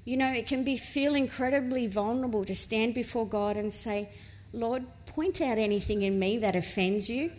You 0.04 0.16
know, 0.16 0.32
it 0.32 0.46
can 0.46 0.62
be 0.62 0.76
feel 0.76 1.16
incredibly 1.16 1.88
vulnerable 1.88 2.44
to 2.44 2.54
stand 2.54 2.94
before 2.94 3.26
God 3.26 3.56
and 3.56 3.72
say, 3.72 4.08
Lord, 4.52 4.84
point 5.06 5.40
out 5.40 5.58
anything 5.58 6.02
in 6.02 6.20
me 6.20 6.38
that 6.38 6.54
offends 6.54 7.10
you. 7.10 7.32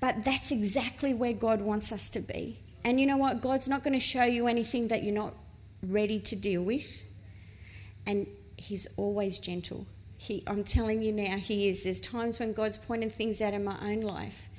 But 0.00 0.22
that's 0.22 0.50
exactly 0.50 1.14
where 1.14 1.32
God 1.32 1.62
wants 1.62 1.92
us 1.92 2.10
to 2.10 2.20
be. 2.20 2.58
And 2.84 3.00
you 3.00 3.06
know 3.06 3.16
what? 3.16 3.40
God's 3.40 3.68
not 3.68 3.82
going 3.82 3.94
to 3.94 4.00
show 4.00 4.24
you 4.24 4.48
anything 4.48 4.88
that 4.88 5.02
you're 5.04 5.14
not 5.14 5.32
ready 5.82 6.20
to 6.20 6.36
deal 6.36 6.62
with. 6.62 7.04
And 8.06 8.26
He's 8.58 8.86
always 8.98 9.38
gentle. 9.38 9.86
He, 10.18 10.42
I'm 10.46 10.62
telling 10.62 11.00
you 11.02 11.12
now, 11.12 11.38
He 11.38 11.70
is. 11.70 11.84
There's 11.84 12.00
times 12.00 12.38
when 12.38 12.52
God's 12.52 12.76
pointed 12.76 13.12
things 13.12 13.40
out 13.40 13.54
in 13.54 13.64
my 13.64 13.78
own 13.80 14.02
life, 14.02 14.50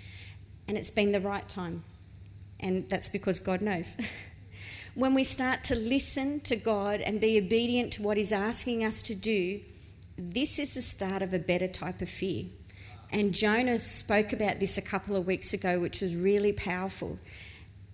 and 0.68 0.78
it's 0.78 0.90
been 0.90 1.12
the 1.12 1.22
right 1.22 1.48
time. 1.48 1.84
And 2.60 2.90
that's 2.90 3.10
because 3.10 3.40
God 3.40 3.62
knows. 3.62 3.98
when 4.96 5.14
we 5.14 5.24
start 5.24 5.64
to 5.66 5.76
listen 5.76 6.40
to 6.42 6.56
God 6.56 7.02
and 7.02 7.20
be 7.20 7.38
obedient 7.38 7.94
to 7.94 8.04
what 8.04 8.18
He's 8.18 8.32
asking 8.32 8.84
us 8.84 9.02
to 9.04 9.16
do, 9.16 9.60
this 10.18 10.60
is 10.60 10.76
the 10.76 10.82
start 10.82 11.22
of 11.22 11.34
a 11.34 11.40
better 11.40 11.68
type 11.68 12.02
of 12.02 12.10
fear. 12.10 12.46
And 13.12 13.34
Jonah 13.34 13.78
spoke 13.80 14.34
about 14.34 14.60
this 14.60 14.78
a 14.78 14.82
couple 14.82 15.16
of 15.16 15.28
weeks 15.28 15.54
ago, 15.54 15.80
which 15.80 16.02
was 16.02 16.16
really 16.16 16.52
powerful. 16.52 17.20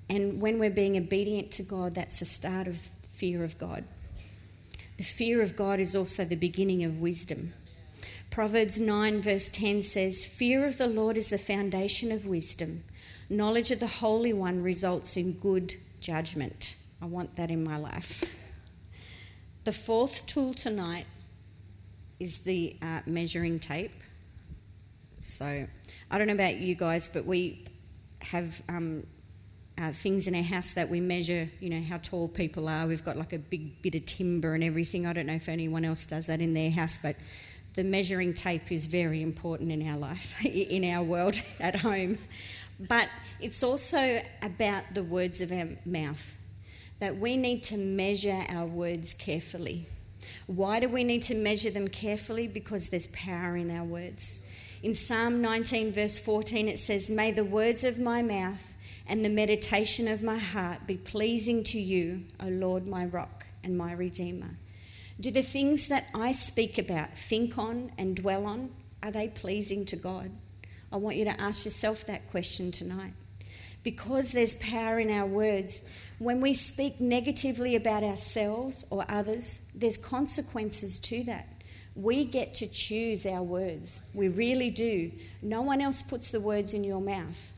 And 0.10 0.42
when 0.42 0.60
we're 0.60 0.70
being 0.70 0.98
obedient 0.98 1.52
to 1.52 1.64
God, 1.64 1.94
that's 1.94 2.20
the 2.20 2.26
start 2.26 2.68
of 2.68 2.78
fear 2.78 3.44
of 3.44 3.58
God. 3.58 3.84
The 4.98 5.04
fear 5.04 5.42
of 5.42 5.56
God 5.56 5.80
is 5.80 5.96
also 5.96 6.26
the 6.26 6.36
beginning 6.36 6.84
of 6.84 7.00
wisdom. 7.00 7.54
Proverbs 8.30 8.80
9, 8.80 9.22
verse 9.22 9.50
10 9.50 9.82
says, 9.82 10.26
Fear 10.26 10.66
of 10.66 10.78
the 10.78 10.88
Lord 10.88 11.18
is 11.18 11.30
the 11.30 11.38
foundation 11.38 12.12
of 12.12 12.28
wisdom. 12.28 12.84
Knowledge 13.30 13.72
of 13.72 13.80
the 13.80 13.88
Holy 13.88 14.34
One 14.34 14.62
results 14.62 15.18
in 15.18 15.34
good 15.34 15.74
judgment. 16.00 16.76
I 17.02 17.06
want 17.06 17.36
that 17.38 17.50
in 17.50 17.64
my 17.64 17.78
life. 17.78 18.24
The 19.64 19.74
fourth 19.74 20.28
tool 20.28 20.54
tonight 20.54 21.06
is 22.20 22.40
the 22.40 22.76
uh, 22.82 23.02
measuring 23.06 23.60
tape. 23.60 23.94
So, 25.22 25.66
I 26.12 26.18
don't 26.18 26.28
know 26.28 26.34
about 26.34 26.58
you 26.58 26.76
guys, 26.76 27.08
but 27.08 27.26
we 27.26 27.66
have 28.22 28.62
um, 28.70 29.04
uh, 29.80 29.92
things 29.92 30.28
in 30.28 30.36
our 30.36 30.44
house 30.44 30.74
that 30.74 30.90
we 30.90 31.00
measure, 31.00 31.50
you 31.60 31.70
know, 31.70 31.82
how 31.82 31.98
tall 31.98 32.28
people 32.28 32.68
are. 32.68 32.86
We've 32.86 33.04
got 33.04 33.18
like 33.18 33.34
a 33.34 33.40
big 33.40 33.82
bit 33.82 33.96
of 33.96 34.06
timber 34.06 34.54
and 34.54 34.64
everything. 34.64 35.06
I 35.06 35.14
don't 35.14 35.26
know 35.26 35.34
if 35.34 35.50
anyone 35.50 35.84
else 35.84 36.06
does 36.06 36.28
that 36.28 36.42
in 36.42 36.54
their 36.54 36.72
house, 36.72 36.98
but 36.98 37.16
the 37.80 37.86
measuring 37.86 38.34
tape 38.34 38.74
is 38.74 38.88
very 38.88 39.22
important 39.24 39.72
in 39.72 39.88
our 39.88 39.96
life, 39.96 40.46
in 40.46 40.84
our 40.84 41.02
world 41.02 41.42
at 41.62 41.78
home. 41.78 42.18
But 42.78 43.08
it's 43.40 43.64
also 43.64 44.22
about 44.42 44.84
the 44.94 45.02
words 45.02 45.40
of 45.40 45.50
our 45.54 45.70
mouth, 45.86 46.42
that 47.00 47.16
we 47.16 47.38
need 47.38 47.64
to 47.64 47.78
measure 47.78 48.44
our 48.50 48.66
words 48.66 49.14
carefully. 49.14 49.86
Why 50.46 50.82
do 50.82 50.90
we 50.90 51.06
need 51.06 51.22
to 51.24 51.36
measure 51.36 51.70
them 51.70 51.88
carefully? 51.88 52.50
Because 52.50 52.90
there's 52.90 53.08
power 53.08 53.56
in 53.56 53.72
our 53.72 53.86
words. 53.86 54.46
In 54.84 54.94
Psalm 54.94 55.42
19, 55.42 55.94
verse 55.94 56.20
14, 56.20 56.68
it 56.68 56.80
says, 56.80 57.10
May 57.10 57.32
the 57.32 57.46
words 57.46 57.86
of 57.86 57.98
my 57.98 58.22
mouth 58.22 58.76
and 59.08 59.24
the 59.24 59.30
meditation 59.30 60.10
of 60.10 60.22
my 60.22 60.38
heart 60.38 60.86
be 60.86 60.98
pleasing 60.98 61.64
to 61.64 61.80
you, 61.80 62.26
O 62.44 62.50
Lord, 62.50 62.88
my 62.88 63.06
rock 63.06 63.46
and 63.64 63.78
my 63.78 63.94
redeemer. 63.94 64.58
Do 65.20 65.32
the 65.32 65.42
things 65.42 65.90
that 65.90 66.08
I 66.16 66.32
speak 66.32 66.78
about, 66.78 67.18
think 67.18 67.58
on, 67.58 67.92
and 67.98 68.16
dwell 68.16 68.46
on, 68.46 68.70
are 69.04 69.12
they 69.12 69.28
pleasing 69.28 69.86
to 69.88 69.98
God? 69.98 70.32
I 70.92 70.98
want 70.98 71.18
you 71.18 71.26
to 71.26 71.42
ask 71.42 71.66
yourself 71.66 72.06
that 72.06 72.30
question 72.32 72.72
tonight. 72.72 73.14
Because 73.84 74.32
there's 74.32 74.56
power 74.56 75.00
in 75.00 75.10
our 75.12 75.26
words, 75.26 75.90
when 76.20 76.42
we 76.42 76.54
speak 76.54 77.00
negatively 77.00 77.76
about 77.76 78.04
ourselves 78.04 78.86
or 78.90 79.06
others, 79.10 79.72
there's 79.76 79.98
consequences 79.98 81.00
to 81.00 81.24
that. 81.26 81.48
We 81.96 82.24
get 82.24 82.54
to 82.56 82.68
choose 82.68 83.26
our 83.26 83.44
words. 83.44 84.10
We 84.14 84.30
really 84.30 84.70
do. 84.70 85.12
No 85.42 85.62
one 85.62 85.82
else 85.82 86.02
puts 86.02 86.32
the 86.32 86.40
words 86.40 86.74
in 86.74 86.84
your 86.84 87.02
mouth. 87.02 87.52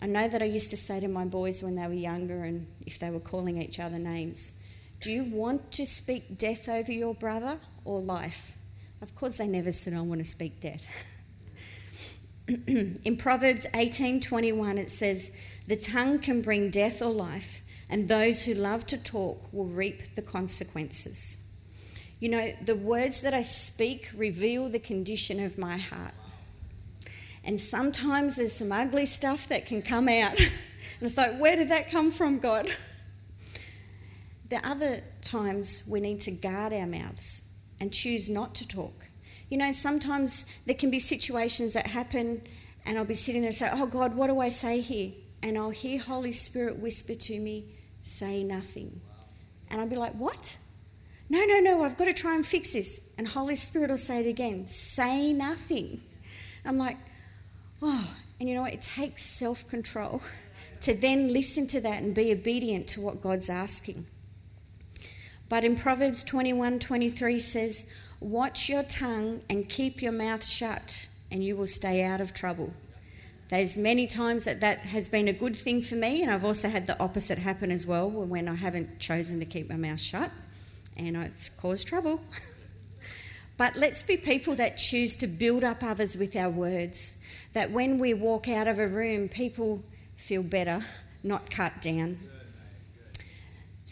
I 0.00 0.06
know 0.06 0.28
that 0.28 0.40
I 0.40 0.46
used 0.46 0.70
to 0.70 0.76
say 0.76 1.00
to 1.00 1.08
my 1.08 1.24
boys 1.24 1.62
when 1.62 1.74
they 1.74 1.86
were 1.86 1.92
younger 1.94 2.44
and 2.44 2.66
if 2.86 2.98
they 2.98 3.10
were 3.10 3.20
calling 3.20 3.60
each 3.60 3.80
other 3.80 3.98
names, 3.98 4.59
Do 5.00 5.10
you 5.10 5.24
want 5.24 5.72
to 5.72 5.86
speak 5.86 6.36
death 6.36 6.68
over 6.68 6.92
your 6.92 7.14
brother 7.14 7.58
or 7.84 8.00
life? 8.00 8.56
Of 9.00 9.14
course, 9.14 9.38
they 9.38 9.46
never 9.46 9.72
said, 9.72 9.94
I 9.94 10.02
want 10.02 10.20
to 10.20 10.26
speak 10.26 10.60
death. 10.60 10.86
In 12.66 13.16
Proverbs 13.16 13.66
18:21 13.74 14.76
it 14.76 14.90
says, 14.90 15.36
"The 15.66 15.76
tongue 15.76 16.18
can 16.18 16.42
bring 16.42 16.68
death 16.68 17.00
or 17.00 17.12
life, 17.12 17.62
and 17.88 18.08
those 18.08 18.44
who 18.44 18.54
love 18.54 18.86
to 18.88 19.02
talk 19.02 19.52
will 19.52 19.66
reap 19.66 20.16
the 20.16 20.22
consequences." 20.22 21.46
You 22.18 22.28
know, 22.28 22.52
the 22.62 22.74
words 22.74 23.20
that 23.20 23.32
I 23.32 23.42
speak 23.42 24.10
reveal 24.14 24.68
the 24.68 24.78
condition 24.78 25.42
of 25.42 25.56
my 25.56 25.78
heart. 25.78 26.12
And 27.42 27.58
sometimes 27.58 28.36
there's 28.36 28.52
some 28.52 28.72
ugly 28.72 29.06
stuff 29.06 29.46
that 29.48 29.64
can 29.64 29.80
come 29.80 30.08
out. 30.08 30.38
and 30.38 30.50
it's 31.00 31.16
like, 31.16 31.38
where 31.38 31.56
did 31.56 31.70
that 31.70 31.90
come 31.90 32.10
from, 32.10 32.38
God? 32.38 32.70
The 34.50 34.66
other 34.68 35.00
times 35.22 35.84
we 35.88 36.00
need 36.00 36.20
to 36.22 36.32
guard 36.32 36.72
our 36.72 36.86
mouths 36.86 37.48
and 37.80 37.92
choose 37.92 38.28
not 38.28 38.54
to 38.56 38.66
talk. 38.66 39.08
You 39.48 39.56
know, 39.56 39.70
sometimes 39.70 40.60
there 40.66 40.74
can 40.74 40.90
be 40.90 40.98
situations 40.98 41.72
that 41.74 41.86
happen, 41.86 42.42
and 42.84 42.98
I'll 42.98 43.04
be 43.04 43.14
sitting 43.14 43.42
there 43.42 43.50
and 43.50 43.54
say, 43.54 43.70
Oh 43.72 43.86
God, 43.86 44.16
what 44.16 44.26
do 44.26 44.40
I 44.40 44.48
say 44.48 44.80
here? 44.80 45.12
And 45.42 45.56
I'll 45.56 45.70
hear 45.70 46.00
Holy 46.00 46.32
Spirit 46.32 46.80
whisper 46.80 47.14
to 47.14 47.38
me, 47.38 47.64
Say 48.02 48.42
nothing. 48.42 49.00
And 49.70 49.80
I'll 49.80 49.86
be 49.88 49.96
like, 49.96 50.14
What? 50.14 50.58
No, 51.28 51.44
no, 51.44 51.60
no, 51.60 51.84
I've 51.84 51.96
got 51.96 52.06
to 52.06 52.12
try 52.12 52.34
and 52.34 52.44
fix 52.44 52.72
this. 52.72 53.14
And 53.16 53.28
Holy 53.28 53.54
Spirit 53.54 53.90
will 53.90 53.98
say 53.98 54.26
it 54.26 54.28
again, 54.28 54.66
Say 54.66 55.32
nothing. 55.32 56.00
I'm 56.64 56.76
like, 56.76 56.96
Oh, 57.80 58.16
and 58.40 58.48
you 58.48 58.56
know 58.56 58.62
what? 58.62 58.74
It 58.74 58.82
takes 58.82 59.22
self 59.22 59.68
control 59.70 60.22
to 60.80 60.92
then 60.92 61.32
listen 61.32 61.68
to 61.68 61.80
that 61.82 62.02
and 62.02 62.16
be 62.16 62.32
obedient 62.32 62.88
to 62.88 63.00
what 63.00 63.20
God's 63.20 63.48
asking. 63.48 64.06
But 65.50 65.64
in 65.64 65.74
Proverbs 65.74 66.22
21 66.22 66.78
23 66.78 67.40
says, 67.40 67.94
Watch 68.20 68.68
your 68.68 68.84
tongue 68.84 69.42
and 69.50 69.68
keep 69.68 70.00
your 70.00 70.12
mouth 70.12 70.46
shut, 70.46 71.08
and 71.30 71.44
you 71.44 71.56
will 71.56 71.66
stay 71.66 72.04
out 72.04 72.20
of 72.20 72.32
trouble. 72.32 72.72
There's 73.48 73.76
many 73.76 74.06
times 74.06 74.44
that 74.44 74.60
that 74.60 74.78
has 74.78 75.08
been 75.08 75.26
a 75.26 75.32
good 75.32 75.56
thing 75.56 75.82
for 75.82 75.96
me, 75.96 76.22
and 76.22 76.30
I've 76.30 76.44
also 76.44 76.68
had 76.68 76.86
the 76.86 76.98
opposite 77.02 77.38
happen 77.38 77.72
as 77.72 77.84
well 77.84 78.08
when 78.08 78.46
I 78.46 78.54
haven't 78.54 79.00
chosen 79.00 79.40
to 79.40 79.44
keep 79.44 79.68
my 79.68 79.76
mouth 79.76 80.00
shut, 80.00 80.30
and 80.96 81.16
it's 81.16 81.48
caused 81.48 81.88
trouble. 81.88 82.20
but 83.56 83.74
let's 83.74 84.04
be 84.04 84.16
people 84.16 84.54
that 84.54 84.76
choose 84.76 85.16
to 85.16 85.26
build 85.26 85.64
up 85.64 85.82
others 85.82 86.16
with 86.16 86.36
our 86.36 86.48
words 86.48 87.24
that 87.54 87.72
when 87.72 87.98
we 87.98 88.14
walk 88.14 88.48
out 88.48 88.68
of 88.68 88.78
a 88.78 88.86
room, 88.86 89.28
people 89.28 89.82
feel 90.14 90.44
better, 90.44 90.84
not 91.24 91.50
cut 91.50 91.82
down. 91.82 92.18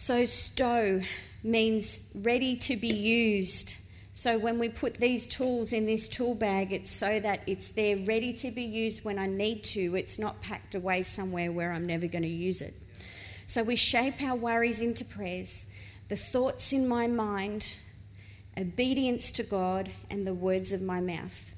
So, 0.00 0.26
stow 0.26 1.00
means 1.42 2.12
ready 2.14 2.54
to 2.54 2.76
be 2.76 2.86
used. 2.86 3.74
So, 4.12 4.38
when 4.38 4.60
we 4.60 4.68
put 4.68 4.94
these 4.94 5.26
tools 5.26 5.72
in 5.72 5.86
this 5.86 6.06
tool 6.06 6.36
bag, 6.36 6.72
it's 6.72 6.88
so 6.88 7.18
that 7.18 7.42
it's 7.48 7.70
there 7.70 7.96
ready 7.96 8.32
to 8.34 8.52
be 8.52 8.62
used 8.62 9.04
when 9.04 9.18
I 9.18 9.26
need 9.26 9.64
to. 9.64 9.96
It's 9.96 10.16
not 10.16 10.40
packed 10.40 10.76
away 10.76 11.02
somewhere 11.02 11.50
where 11.50 11.72
I'm 11.72 11.84
never 11.84 12.06
going 12.06 12.22
to 12.22 12.28
use 12.28 12.62
it. 12.62 12.74
So, 13.46 13.64
we 13.64 13.74
shape 13.74 14.22
our 14.22 14.36
worries 14.36 14.80
into 14.80 15.04
prayers, 15.04 15.68
the 16.08 16.16
thoughts 16.16 16.72
in 16.72 16.86
my 16.86 17.08
mind, 17.08 17.76
obedience 18.56 19.32
to 19.32 19.42
God, 19.42 19.90
and 20.08 20.24
the 20.24 20.32
words 20.32 20.70
of 20.70 20.80
my 20.80 21.00
mouth. 21.00 21.52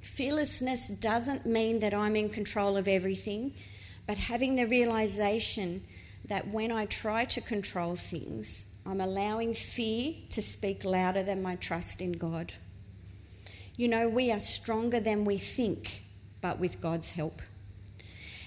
Fearlessness 0.00 0.98
doesn't 0.98 1.46
mean 1.46 1.78
that 1.78 1.94
I'm 1.94 2.16
in 2.16 2.30
control 2.30 2.76
of 2.76 2.88
everything, 2.88 3.54
but 4.08 4.16
having 4.16 4.56
the 4.56 4.66
realization 4.66 5.82
that 6.26 6.48
when 6.48 6.72
I 6.72 6.86
try 6.86 7.24
to 7.26 7.40
control 7.40 7.96
things, 7.96 8.80
I'm 8.86 9.00
allowing 9.00 9.54
fear 9.54 10.14
to 10.30 10.42
speak 10.42 10.84
louder 10.84 11.22
than 11.22 11.42
my 11.42 11.56
trust 11.56 12.00
in 12.00 12.12
God. 12.12 12.52
You 13.76 13.88
know, 13.88 14.08
we 14.08 14.30
are 14.30 14.40
stronger 14.40 15.00
than 15.00 15.24
we 15.24 15.36
think, 15.36 16.02
but 16.40 16.58
with 16.58 16.80
God's 16.80 17.10
help. 17.10 17.42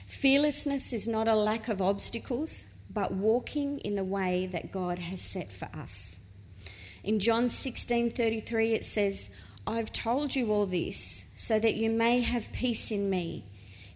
Fearlessness 0.06 0.94
is 0.94 1.08
not 1.08 1.28
a 1.28 1.36
lack 1.36 1.68
of 1.68 1.82
obstacles, 1.82 2.78
but 2.94 3.12
walking 3.12 3.80
in 3.80 3.96
the 3.96 4.04
way 4.06 4.48
that 4.48 4.72
God 4.72 5.00
has 5.00 5.22
set 5.22 5.52
for 5.52 5.70
us. 5.78 6.32
In 7.04 7.20
John 7.20 7.50
16:33 7.50 8.74
it 8.74 8.86
says, 8.86 9.32
"I've 9.66 9.92
told 9.92 10.36
you 10.36 10.54
all 10.54 10.66
this 10.66 11.26
so 11.36 11.60
that 11.60 11.76
you 11.76 11.90
may 11.90 12.22
have 12.22 12.52
peace 12.54 12.90
in 12.90 13.10
me. 13.10 13.44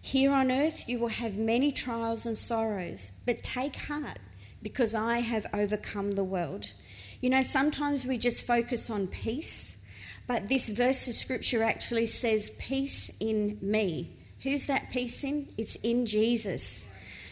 Here 0.04 0.32
on 0.32 0.50
earth 0.50 0.88
you 0.88 0.98
will 0.98 1.08
have 1.08 1.36
many 1.38 1.70
trials 1.70 2.26
and 2.26 2.36
sorrows, 2.36 3.12
but 3.24 3.42
take 3.42 3.76
heart 3.76 4.18
because 4.60 4.94
I 4.94 5.20
have 5.20 5.46
overcome 5.54 6.12
the 6.12 6.24
world." 6.24 6.72
You 7.20 7.30
know, 7.30 7.42
sometimes 7.42 8.04
we 8.04 8.18
just 8.18 8.44
focus 8.44 8.90
on 8.90 9.06
peace, 9.06 9.78
but 10.26 10.48
this 10.48 10.68
verse 10.68 11.06
of 11.06 11.14
scripture 11.14 11.62
actually 11.62 12.06
says 12.06 12.56
peace 12.58 13.12
in 13.20 13.58
me. 13.62 14.10
Who's 14.40 14.66
that 14.66 14.90
peace 14.90 15.22
in? 15.22 15.46
It's 15.56 15.76
in 15.76 16.04
Jesus. 16.04 16.88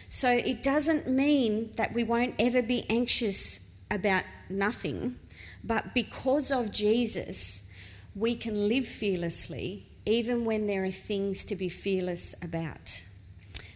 So 0.08 0.30
it 0.30 0.62
doesn't 0.62 1.08
mean 1.08 1.72
that 1.74 1.92
we 1.92 2.04
won't 2.04 2.36
ever 2.38 2.62
be 2.62 2.86
anxious 2.88 3.74
about 3.90 4.22
nothing, 4.48 5.16
but 5.64 5.92
because 5.92 6.52
of 6.52 6.72
Jesus, 6.72 7.68
we 8.14 8.36
can 8.36 8.68
live 8.68 8.86
fearlessly 8.86 9.86
even 10.10 10.44
when 10.44 10.66
there 10.66 10.82
are 10.84 10.90
things 10.90 11.44
to 11.44 11.54
be 11.54 11.68
fearless 11.68 12.34
about. 12.42 13.04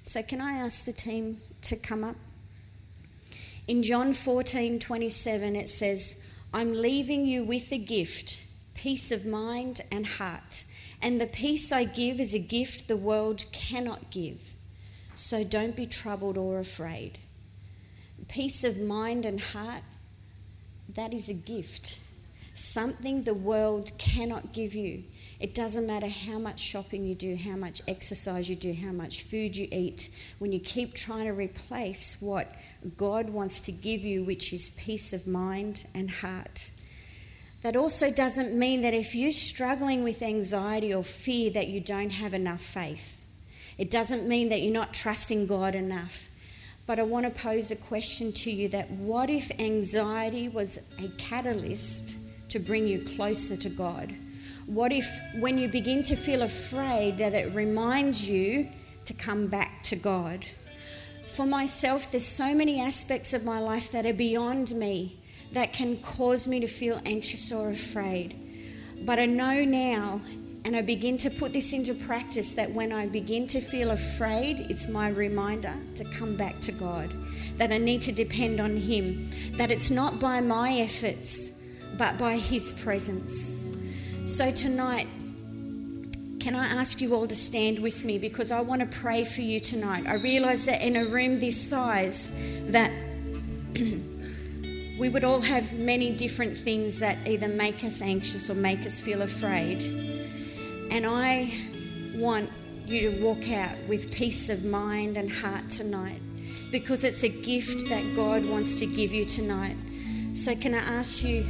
So, 0.02 0.20
can 0.20 0.40
I 0.40 0.54
ask 0.54 0.84
the 0.84 0.92
team 0.92 1.40
to 1.62 1.76
come 1.76 2.02
up? 2.02 2.16
In 3.68 3.82
John 3.84 4.12
14 4.12 4.80
27, 4.80 5.54
it 5.54 5.68
says, 5.68 6.38
I'm 6.52 6.74
leaving 6.74 7.24
you 7.26 7.44
with 7.44 7.72
a 7.72 7.78
gift, 7.78 8.46
peace 8.74 9.12
of 9.12 9.24
mind 9.24 9.80
and 9.92 10.06
heart. 10.06 10.64
And 11.00 11.20
the 11.20 11.26
peace 11.26 11.70
I 11.70 11.84
give 11.84 12.18
is 12.18 12.34
a 12.34 12.40
gift 12.40 12.88
the 12.88 12.96
world 12.96 13.44
cannot 13.52 14.10
give. 14.10 14.54
So 15.14 15.44
don't 15.44 15.76
be 15.76 15.86
troubled 15.86 16.36
or 16.36 16.58
afraid. 16.58 17.18
Peace 18.28 18.64
of 18.64 18.80
mind 18.80 19.24
and 19.24 19.40
heart, 19.40 19.82
that 20.88 21.14
is 21.14 21.28
a 21.28 21.34
gift, 21.34 22.00
something 22.54 23.22
the 23.22 23.34
world 23.34 23.92
cannot 23.98 24.52
give 24.52 24.74
you. 24.74 25.04
It 25.44 25.52
doesn't 25.52 25.86
matter 25.86 26.08
how 26.08 26.38
much 26.38 26.58
shopping 26.58 27.04
you 27.04 27.14
do, 27.14 27.36
how 27.36 27.54
much 27.54 27.82
exercise 27.86 28.48
you 28.48 28.56
do, 28.56 28.72
how 28.72 28.92
much 28.92 29.24
food 29.24 29.54
you 29.54 29.68
eat. 29.70 30.08
When 30.38 30.52
you 30.52 30.58
keep 30.58 30.94
trying 30.94 31.26
to 31.26 31.34
replace 31.34 32.16
what 32.22 32.54
God 32.96 33.28
wants 33.28 33.60
to 33.60 33.72
give 33.72 34.00
you, 34.00 34.24
which 34.24 34.54
is 34.54 34.80
peace 34.82 35.12
of 35.12 35.26
mind 35.26 35.84
and 35.94 36.10
heart, 36.10 36.70
that 37.60 37.76
also 37.76 38.10
doesn't 38.10 38.58
mean 38.58 38.80
that 38.80 38.94
if 38.94 39.14
you're 39.14 39.32
struggling 39.32 40.02
with 40.02 40.22
anxiety 40.22 40.94
or 40.94 41.02
fear 41.02 41.50
that 41.50 41.68
you 41.68 41.78
don't 41.78 42.12
have 42.12 42.32
enough 42.32 42.62
faith. 42.62 43.22
It 43.76 43.90
doesn't 43.90 44.26
mean 44.26 44.48
that 44.48 44.62
you're 44.62 44.72
not 44.72 44.94
trusting 44.94 45.46
God 45.46 45.74
enough. 45.74 46.30
But 46.86 46.98
I 46.98 47.02
want 47.02 47.26
to 47.26 47.42
pose 47.42 47.70
a 47.70 47.76
question 47.76 48.32
to 48.32 48.50
you 48.50 48.70
that 48.70 48.90
what 48.92 49.28
if 49.28 49.50
anxiety 49.60 50.48
was 50.48 50.94
a 50.98 51.08
catalyst 51.18 52.16
to 52.48 52.58
bring 52.58 52.88
you 52.88 53.00
closer 53.00 53.58
to 53.58 53.68
God? 53.68 54.14
What 54.66 54.92
if 54.92 55.20
when 55.34 55.58
you 55.58 55.68
begin 55.68 56.02
to 56.04 56.16
feel 56.16 56.40
afraid 56.40 57.18
that 57.18 57.34
it 57.34 57.54
reminds 57.54 58.26
you 58.28 58.68
to 59.04 59.12
come 59.12 59.46
back 59.46 59.82
to 59.84 59.96
God? 59.96 60.46
For 61.26 61.44
myself, 61.44 62.10
there's 62.10 62.26
so 62.26 62.54
many 62.54 62.80
aspects 62.80 63.34
of 63.34 63.44
my 63.44 63.58
life 63.58 63.90
that 63.92 64.06
are 64.06 64.14
beyond 64.14 64.70
me 64.74 65.18
that 65.52 65.72
can 65.72 65.98
cause 65.98 66.48
me 66.48 66.60
to 66.60 66.66
feel 66.66 67.00
anxious 67.04 67.52
or 67.52 67.70
afraid. 67.70 68.36
But 69.04 69.18
I 69.18 69.26
know 69.26 69.64
now, 69.64 70.22
and 70.64 70.74
I 70.74 70.80
begin 70.80 71.18
to 71.18 71.30
put 71.30 71.52
this 71.52 71.74
into 71.74 71.92
practice, 71.92 72.54
that 72.54 72.70
when 72.70 72.90
I 72.90 73.06
begin 73.06 73.46
to 73.48 73.60
feel 73.60 73.90
afraid, 73.90 74.60
it's 74.70 74.88
my 74.88 75.10
reminder 75.10 75.74
to 75.96 76.04
come 76.04 76.36
back 76.36 76.60
to 76.60 76.72
God, 76.72 77.12
that 77.58 77.70
I 77.70 77.78
need 77.78 78.00
to 78.02 78.12
depend 78.12 78.60
on 78.60 78.78
Him, 78.78 79.28
that 79.56 79.70
it's 79.70 79.90
not 79.90 80.18
by 80.18 80.40
my 80.40 80.72
efforts, 80.78 81.62
but 81.98 82.16
by 82.16 82.36
His 82.36 82.80
presence. 82.82 83.63
So 84.24 84.50
tonight, 84.50 85.06
can 86.40 86.56
I 86.56 86.64
ask 86.64 87.02
you 87.02 87.14
all 87.14 87.26
to 87.26 87.36
stand 87.36 87.78
with 87.78 88.06
me 88.06 88.16
because 88.16 88.50
I 88.50 88.62
want 88.62 88.80
to 88.80 88.86
pray 88.86 89.22
for 89.22 89.42
you 89.42 89.60
tonight. 89.60 90.06
I 90.06 90.14
realize 90.14 90.64
that 90.64 90.80
in 90.80 90.96
a 90.96 91.04
room 91.04 91.34
this 91.34 91.60
size 91.60 92.34
that 92.68 92.90
we 94.98 95.10
would 95.10 95.24
all 95.24 95.42
have 95.42 95.74
many 95.74 96.10
different 96.10 96.56
things 96.56 97.00
that 97.00 97.18
either 97.28 97.48
make 97.48 97.84
us 97.84 98.00
anxious 98.00 98.48
or 98.48 98.54
make 98.54 98.86
us 98.86 98.98
feel 98.98 99.20
afraid. 99.20 99.82
And 100.90 101.04
I 101.04 101.52
want 102.14 102.48
you 102.86 103.10
to 103.10 103.22
walk 103.22 103.50
out 103.50 103.76
with 103.90 104.14
peace 104.16 104.48
of 104.48 104.64
mind 104.64 105.18
and 105.18 105.30
heart 105.30 105.68
tonight 105.68 106.20
because 106.72 107.04
it's 107.04 107.24
a 107.24 107.28
gift 107.28 107.90
that 107.90 108.16
God 108.16 108.46
wants 108.46 108.80
to 108.80 108.86
give 108.86 109.12
you 109.12 109.26
tonight. 109.26 109.76
So, 110.32 110.54
can 110.54 110.72
I 110.72 110.78
ask 110.78 111.22
you 111.22 111.44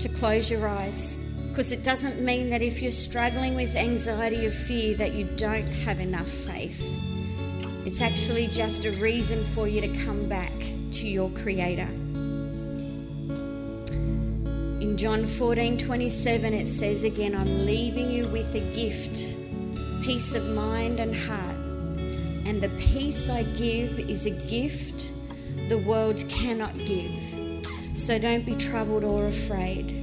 to 0.00 0.08
close 0.10 0.50
your 0.50 0.68
eyes? 0.68 1.19
Because 1.50 1.72
it 1.72 1.84
doesn't 1.84 2.24
mean 2.24 2.48
that 2.50 2.62
if 2.62 2.80
you're 2.80 2.90
struggling 2.90 3.54
with 3.54 3.76
anxiety 3.76 4.46
or 4.46 4.50
fear 4.50 4.96
that 4.96 5.12
you 5.12 5.24
don't 5.36 5.66
have 5.84 6.00
enough 6.00 6.28
faith. 6.28 6.98
It's 7.84 8.00
actually 8.00 8.46
just 8.46 8.84
a 8.84 8.92
reason 9.02 9.42
for 9.42 9.66
you 9.66 9.80
to 9.80 9.88
come 10.04 10.28
back 10.28 10.52
to 10.92 11.08
your 11.08 11.28
Creator. 11.30 11.88
In 14.80 14.96
John 14.96 15.26
14 15.26 15.76
27, 15.76 16.54
it 16.54 16.66
says 16.66 17.04
again, 17.04 17.34
I'm 17.34 17.66
leaving 17.66 18.10
you 18.10 18.26
with 18.28 18.54
a 18.54 18.60
gift, 18.74 19.36
peace 20.04 20.34
of 20.34 20.48
mind 20.54 21.00
and 21.00 21.14
heart. 21.14 21.56
And 22.46 22.60
the 22.60 22.70
peace 22.78 23.28
I 23.28 23.42
give 23.42 23.98
is 23.98 24.26
a 24.26 24.48
gift 24.48 25.10
the 25.68 25.78
world 25.78 26.22
cannot 26.28 26.74
give. 26.78 27.14
So 27.94 28.18
don't 28.18 28.44
be 28.46 28.56
troubled 28.56 29.04
or 29.04 29.26
afraid. 29.26 29.99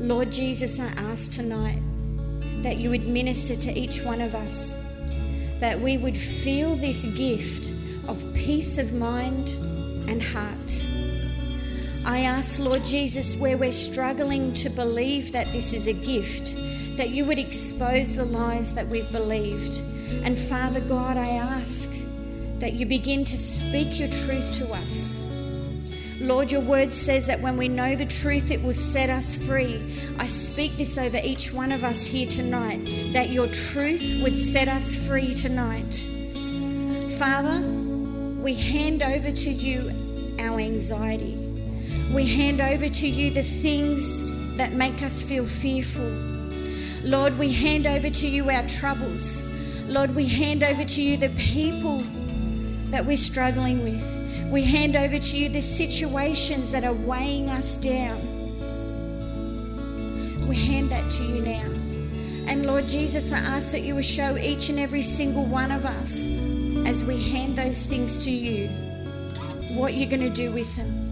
Lord 0.00 0.32
Jesus, 0.32 0.80
I 0.80 0.86
ask 1.10 1.32
tonight 1.32 1.78
that 2.62 2.78
you 2.78 2.90
would 2.90 3.06
minister 3.06 3.54
to 3.54 3.78
each 3.78 4.02
one 4.02 4.20
of 4.20 4.34
us, 4.34 4.84
that 5.60 5.78
we 5.78 5.96
would 5.98 6.16
feel 6.16 6.74
this 6.74 7.04
gift 7.16 7.72
of 8.08 8.22
peace 8.34 8.78
of 8.78 8.92
mind 8.92 9.50
and 10.08 10.20
heart. 10.20 10.86
I 12.04 12.20
ask, 12.20 12.60
Lord 12.60 12.84
Jesus, 12.84 13.40
where 13.40 13.56
we're 13.56 13.72
struggling 13.72 14.52
to 14.54 14.68
believe 14.70 15.32
that 15.32 15.52
this 15.52 15.72
is 15.72 15.86
a 15.86 15.92
gift, 15.92 16.56
that 16.96 17.10
you 17.10 17.24
would 17.24 17.38
expose 17.38 18.16
the 18.16 18.24
lies 18.24 18.74
that 18.74 18.86
we've 18.88 19.10
believed. 19.12 19.80
And 20.24 20.36
Father 20.36 20.80
God, 20.80 21.16
I 21.16 21.28
ask 21.28 21.90
that 22.58 22.72
you 22.72 22.84
begin 22.84 23.24
to 23.24 23.36
speak 23.36 23.98
your 23.98 24.08
truth 24.08 24.52
to 24.58 24.72
us. 24.74 25.20
Lord, 26.24 26.50
your 26.50 26.62
word 26.62 26.90
says 26.90 27.26
that 27.26 27.40
when 27.42 27.58
we 27.58 27.68
know 27.68 27.94
the 27.94 28.06
truth, 28.06 28.50
it 28.50 28.62
will 28.62 28.72
set 28.72 29.10
us 29.10 29.36
free. 29.46 29.76
I 30.18 30.26
speak 30.26 30.72
this 30.78 30.96
over 30.96 31.18
each 31.22 31.52
one 31.52 31.70
of 31.70 31.84
us 31.84 32.06
here 32.06 32.26
tonight, 32.26 32.80
that 33.12 33.28
your 33.28 33.46
truth 33.48 34.22
would 34.22 34.38
set 34.38 34.66
us 34.66 35.06
free 35.06 35.34
tonight. 35.34 35.92
Father, 37.18 37.60
we 38.40 38.54
hand 38.54 39.02
over 39.02 39.30
to 39.30 39.50
you 39.50 39.90
our 40.40 40.58
anxiety. 40.58 41.34
We 42.14 42.26
hand 42.26 42.62
over 42.62 42.88
to 42.88 43.06
you 43.06 43.30
the 43.30 43.42
things 43.42 44.56
that 44.56 44.72
make 44.72 45.02
us 45.02 45.22
feel 45.22 45.44
fearful. 45.44 46.10
Lord, 47.04 47.38
we 47.38 47.52
hand 47.52 47.86
over 47.86 48.08
to 48.08 48.26
you 48.26 48.48
our 48.48 48.66
troubles. 48.66 49.52
Lord, 49.88 50.14
we 50.16 50.26
hand 50.26 50.62
over 50.62 50.84
to 50.84 51.02
you 51.02 51.18
the 51.18 51.28
people 51.38 51.98
that 52.90 53.04
we're 53.04 53.18
struggling 53.18 53.84
with. 53.84 54.23
We 54.50 54.62
hand 54.62 54.96
over 54.96 55.18
to 55.18 55.36
you 55.36 55.48
the 55.48 55.60
situations 55.60 56.72
that 56.72 56.84
are 56.84 56.92
weighing 56.92 57.48
us 57.48 57.76
down. 57.76 58.18
We 60.48 60.56
hand 60.56 60.90
that 60.90 61.10
to 61.10 61.24
you 61.24 61.42
now. 61.42 61.70
And 62.46 62.66
Lord 62.66 62.86
Jesus, 62.86 63.32
I 63.32 63.38
ask 63.38 63.72
that 63.72 63.80
you 63.80 63.94
will 63.94 64.02
show 64.02 64.36
each 64.36 64.68
and 64.68 64.78
every 64.78 65.02
single 65.02 65.44
one 65.44 65.70
of 65.70 65.84
us 65.84 66.26
as 66.86 67.02
we 67.02 67.30
hand 67.30 67.56
those 67.56 67.86
things 67.86 68.24
to 68.26 68.30
you 68.30 68.68
what 69.76 69.94
you're 69.94 70.08
going 70.08 70.20
to 70.20 70.30
do 70.30 70.52
with 70.52 70.76
them. 70.76 71.04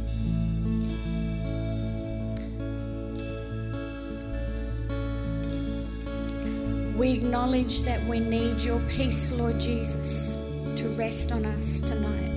We 6.96 7.10
acknowledge 7.12 7.82
that 7.82 8.00
we 8.04 8.20
need 8.20 8.62
your 8.62 8.80
peace, 8.88 9.32
Lord 9.32 9.58
Jesus, 9.58 10.36
to 10.76 10.88
rest 10.90 11.32
on 11.32 11.44
us 11.44 11.80
tonight. 11.80 12.31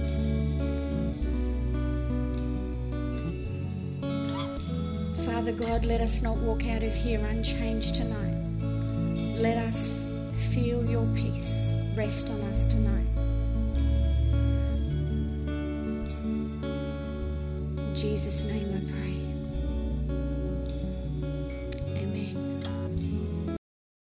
God, 5.67 5.83
let 5.83 5.99
us 5.99 6.21
not 6.21 6.37
walk 6.37 6.67
out 6.67 6.83
of 6.83 6.93
here 6.93 7.19
unchanged 7.31 7.95
tonight. 7.95 8.35
Let 9.39 9.57
us 9.57 10.07
feel 10.53 10.85
your 10.85 11.07
peace 11.15 11.73
rest 11.97 12.29
on 12.29 12.39
us 12.41 12.67
tonight. 12.67 13.07
In 17.77 17.95
Jesus' 17.95 18.47
name. 18.47 18.74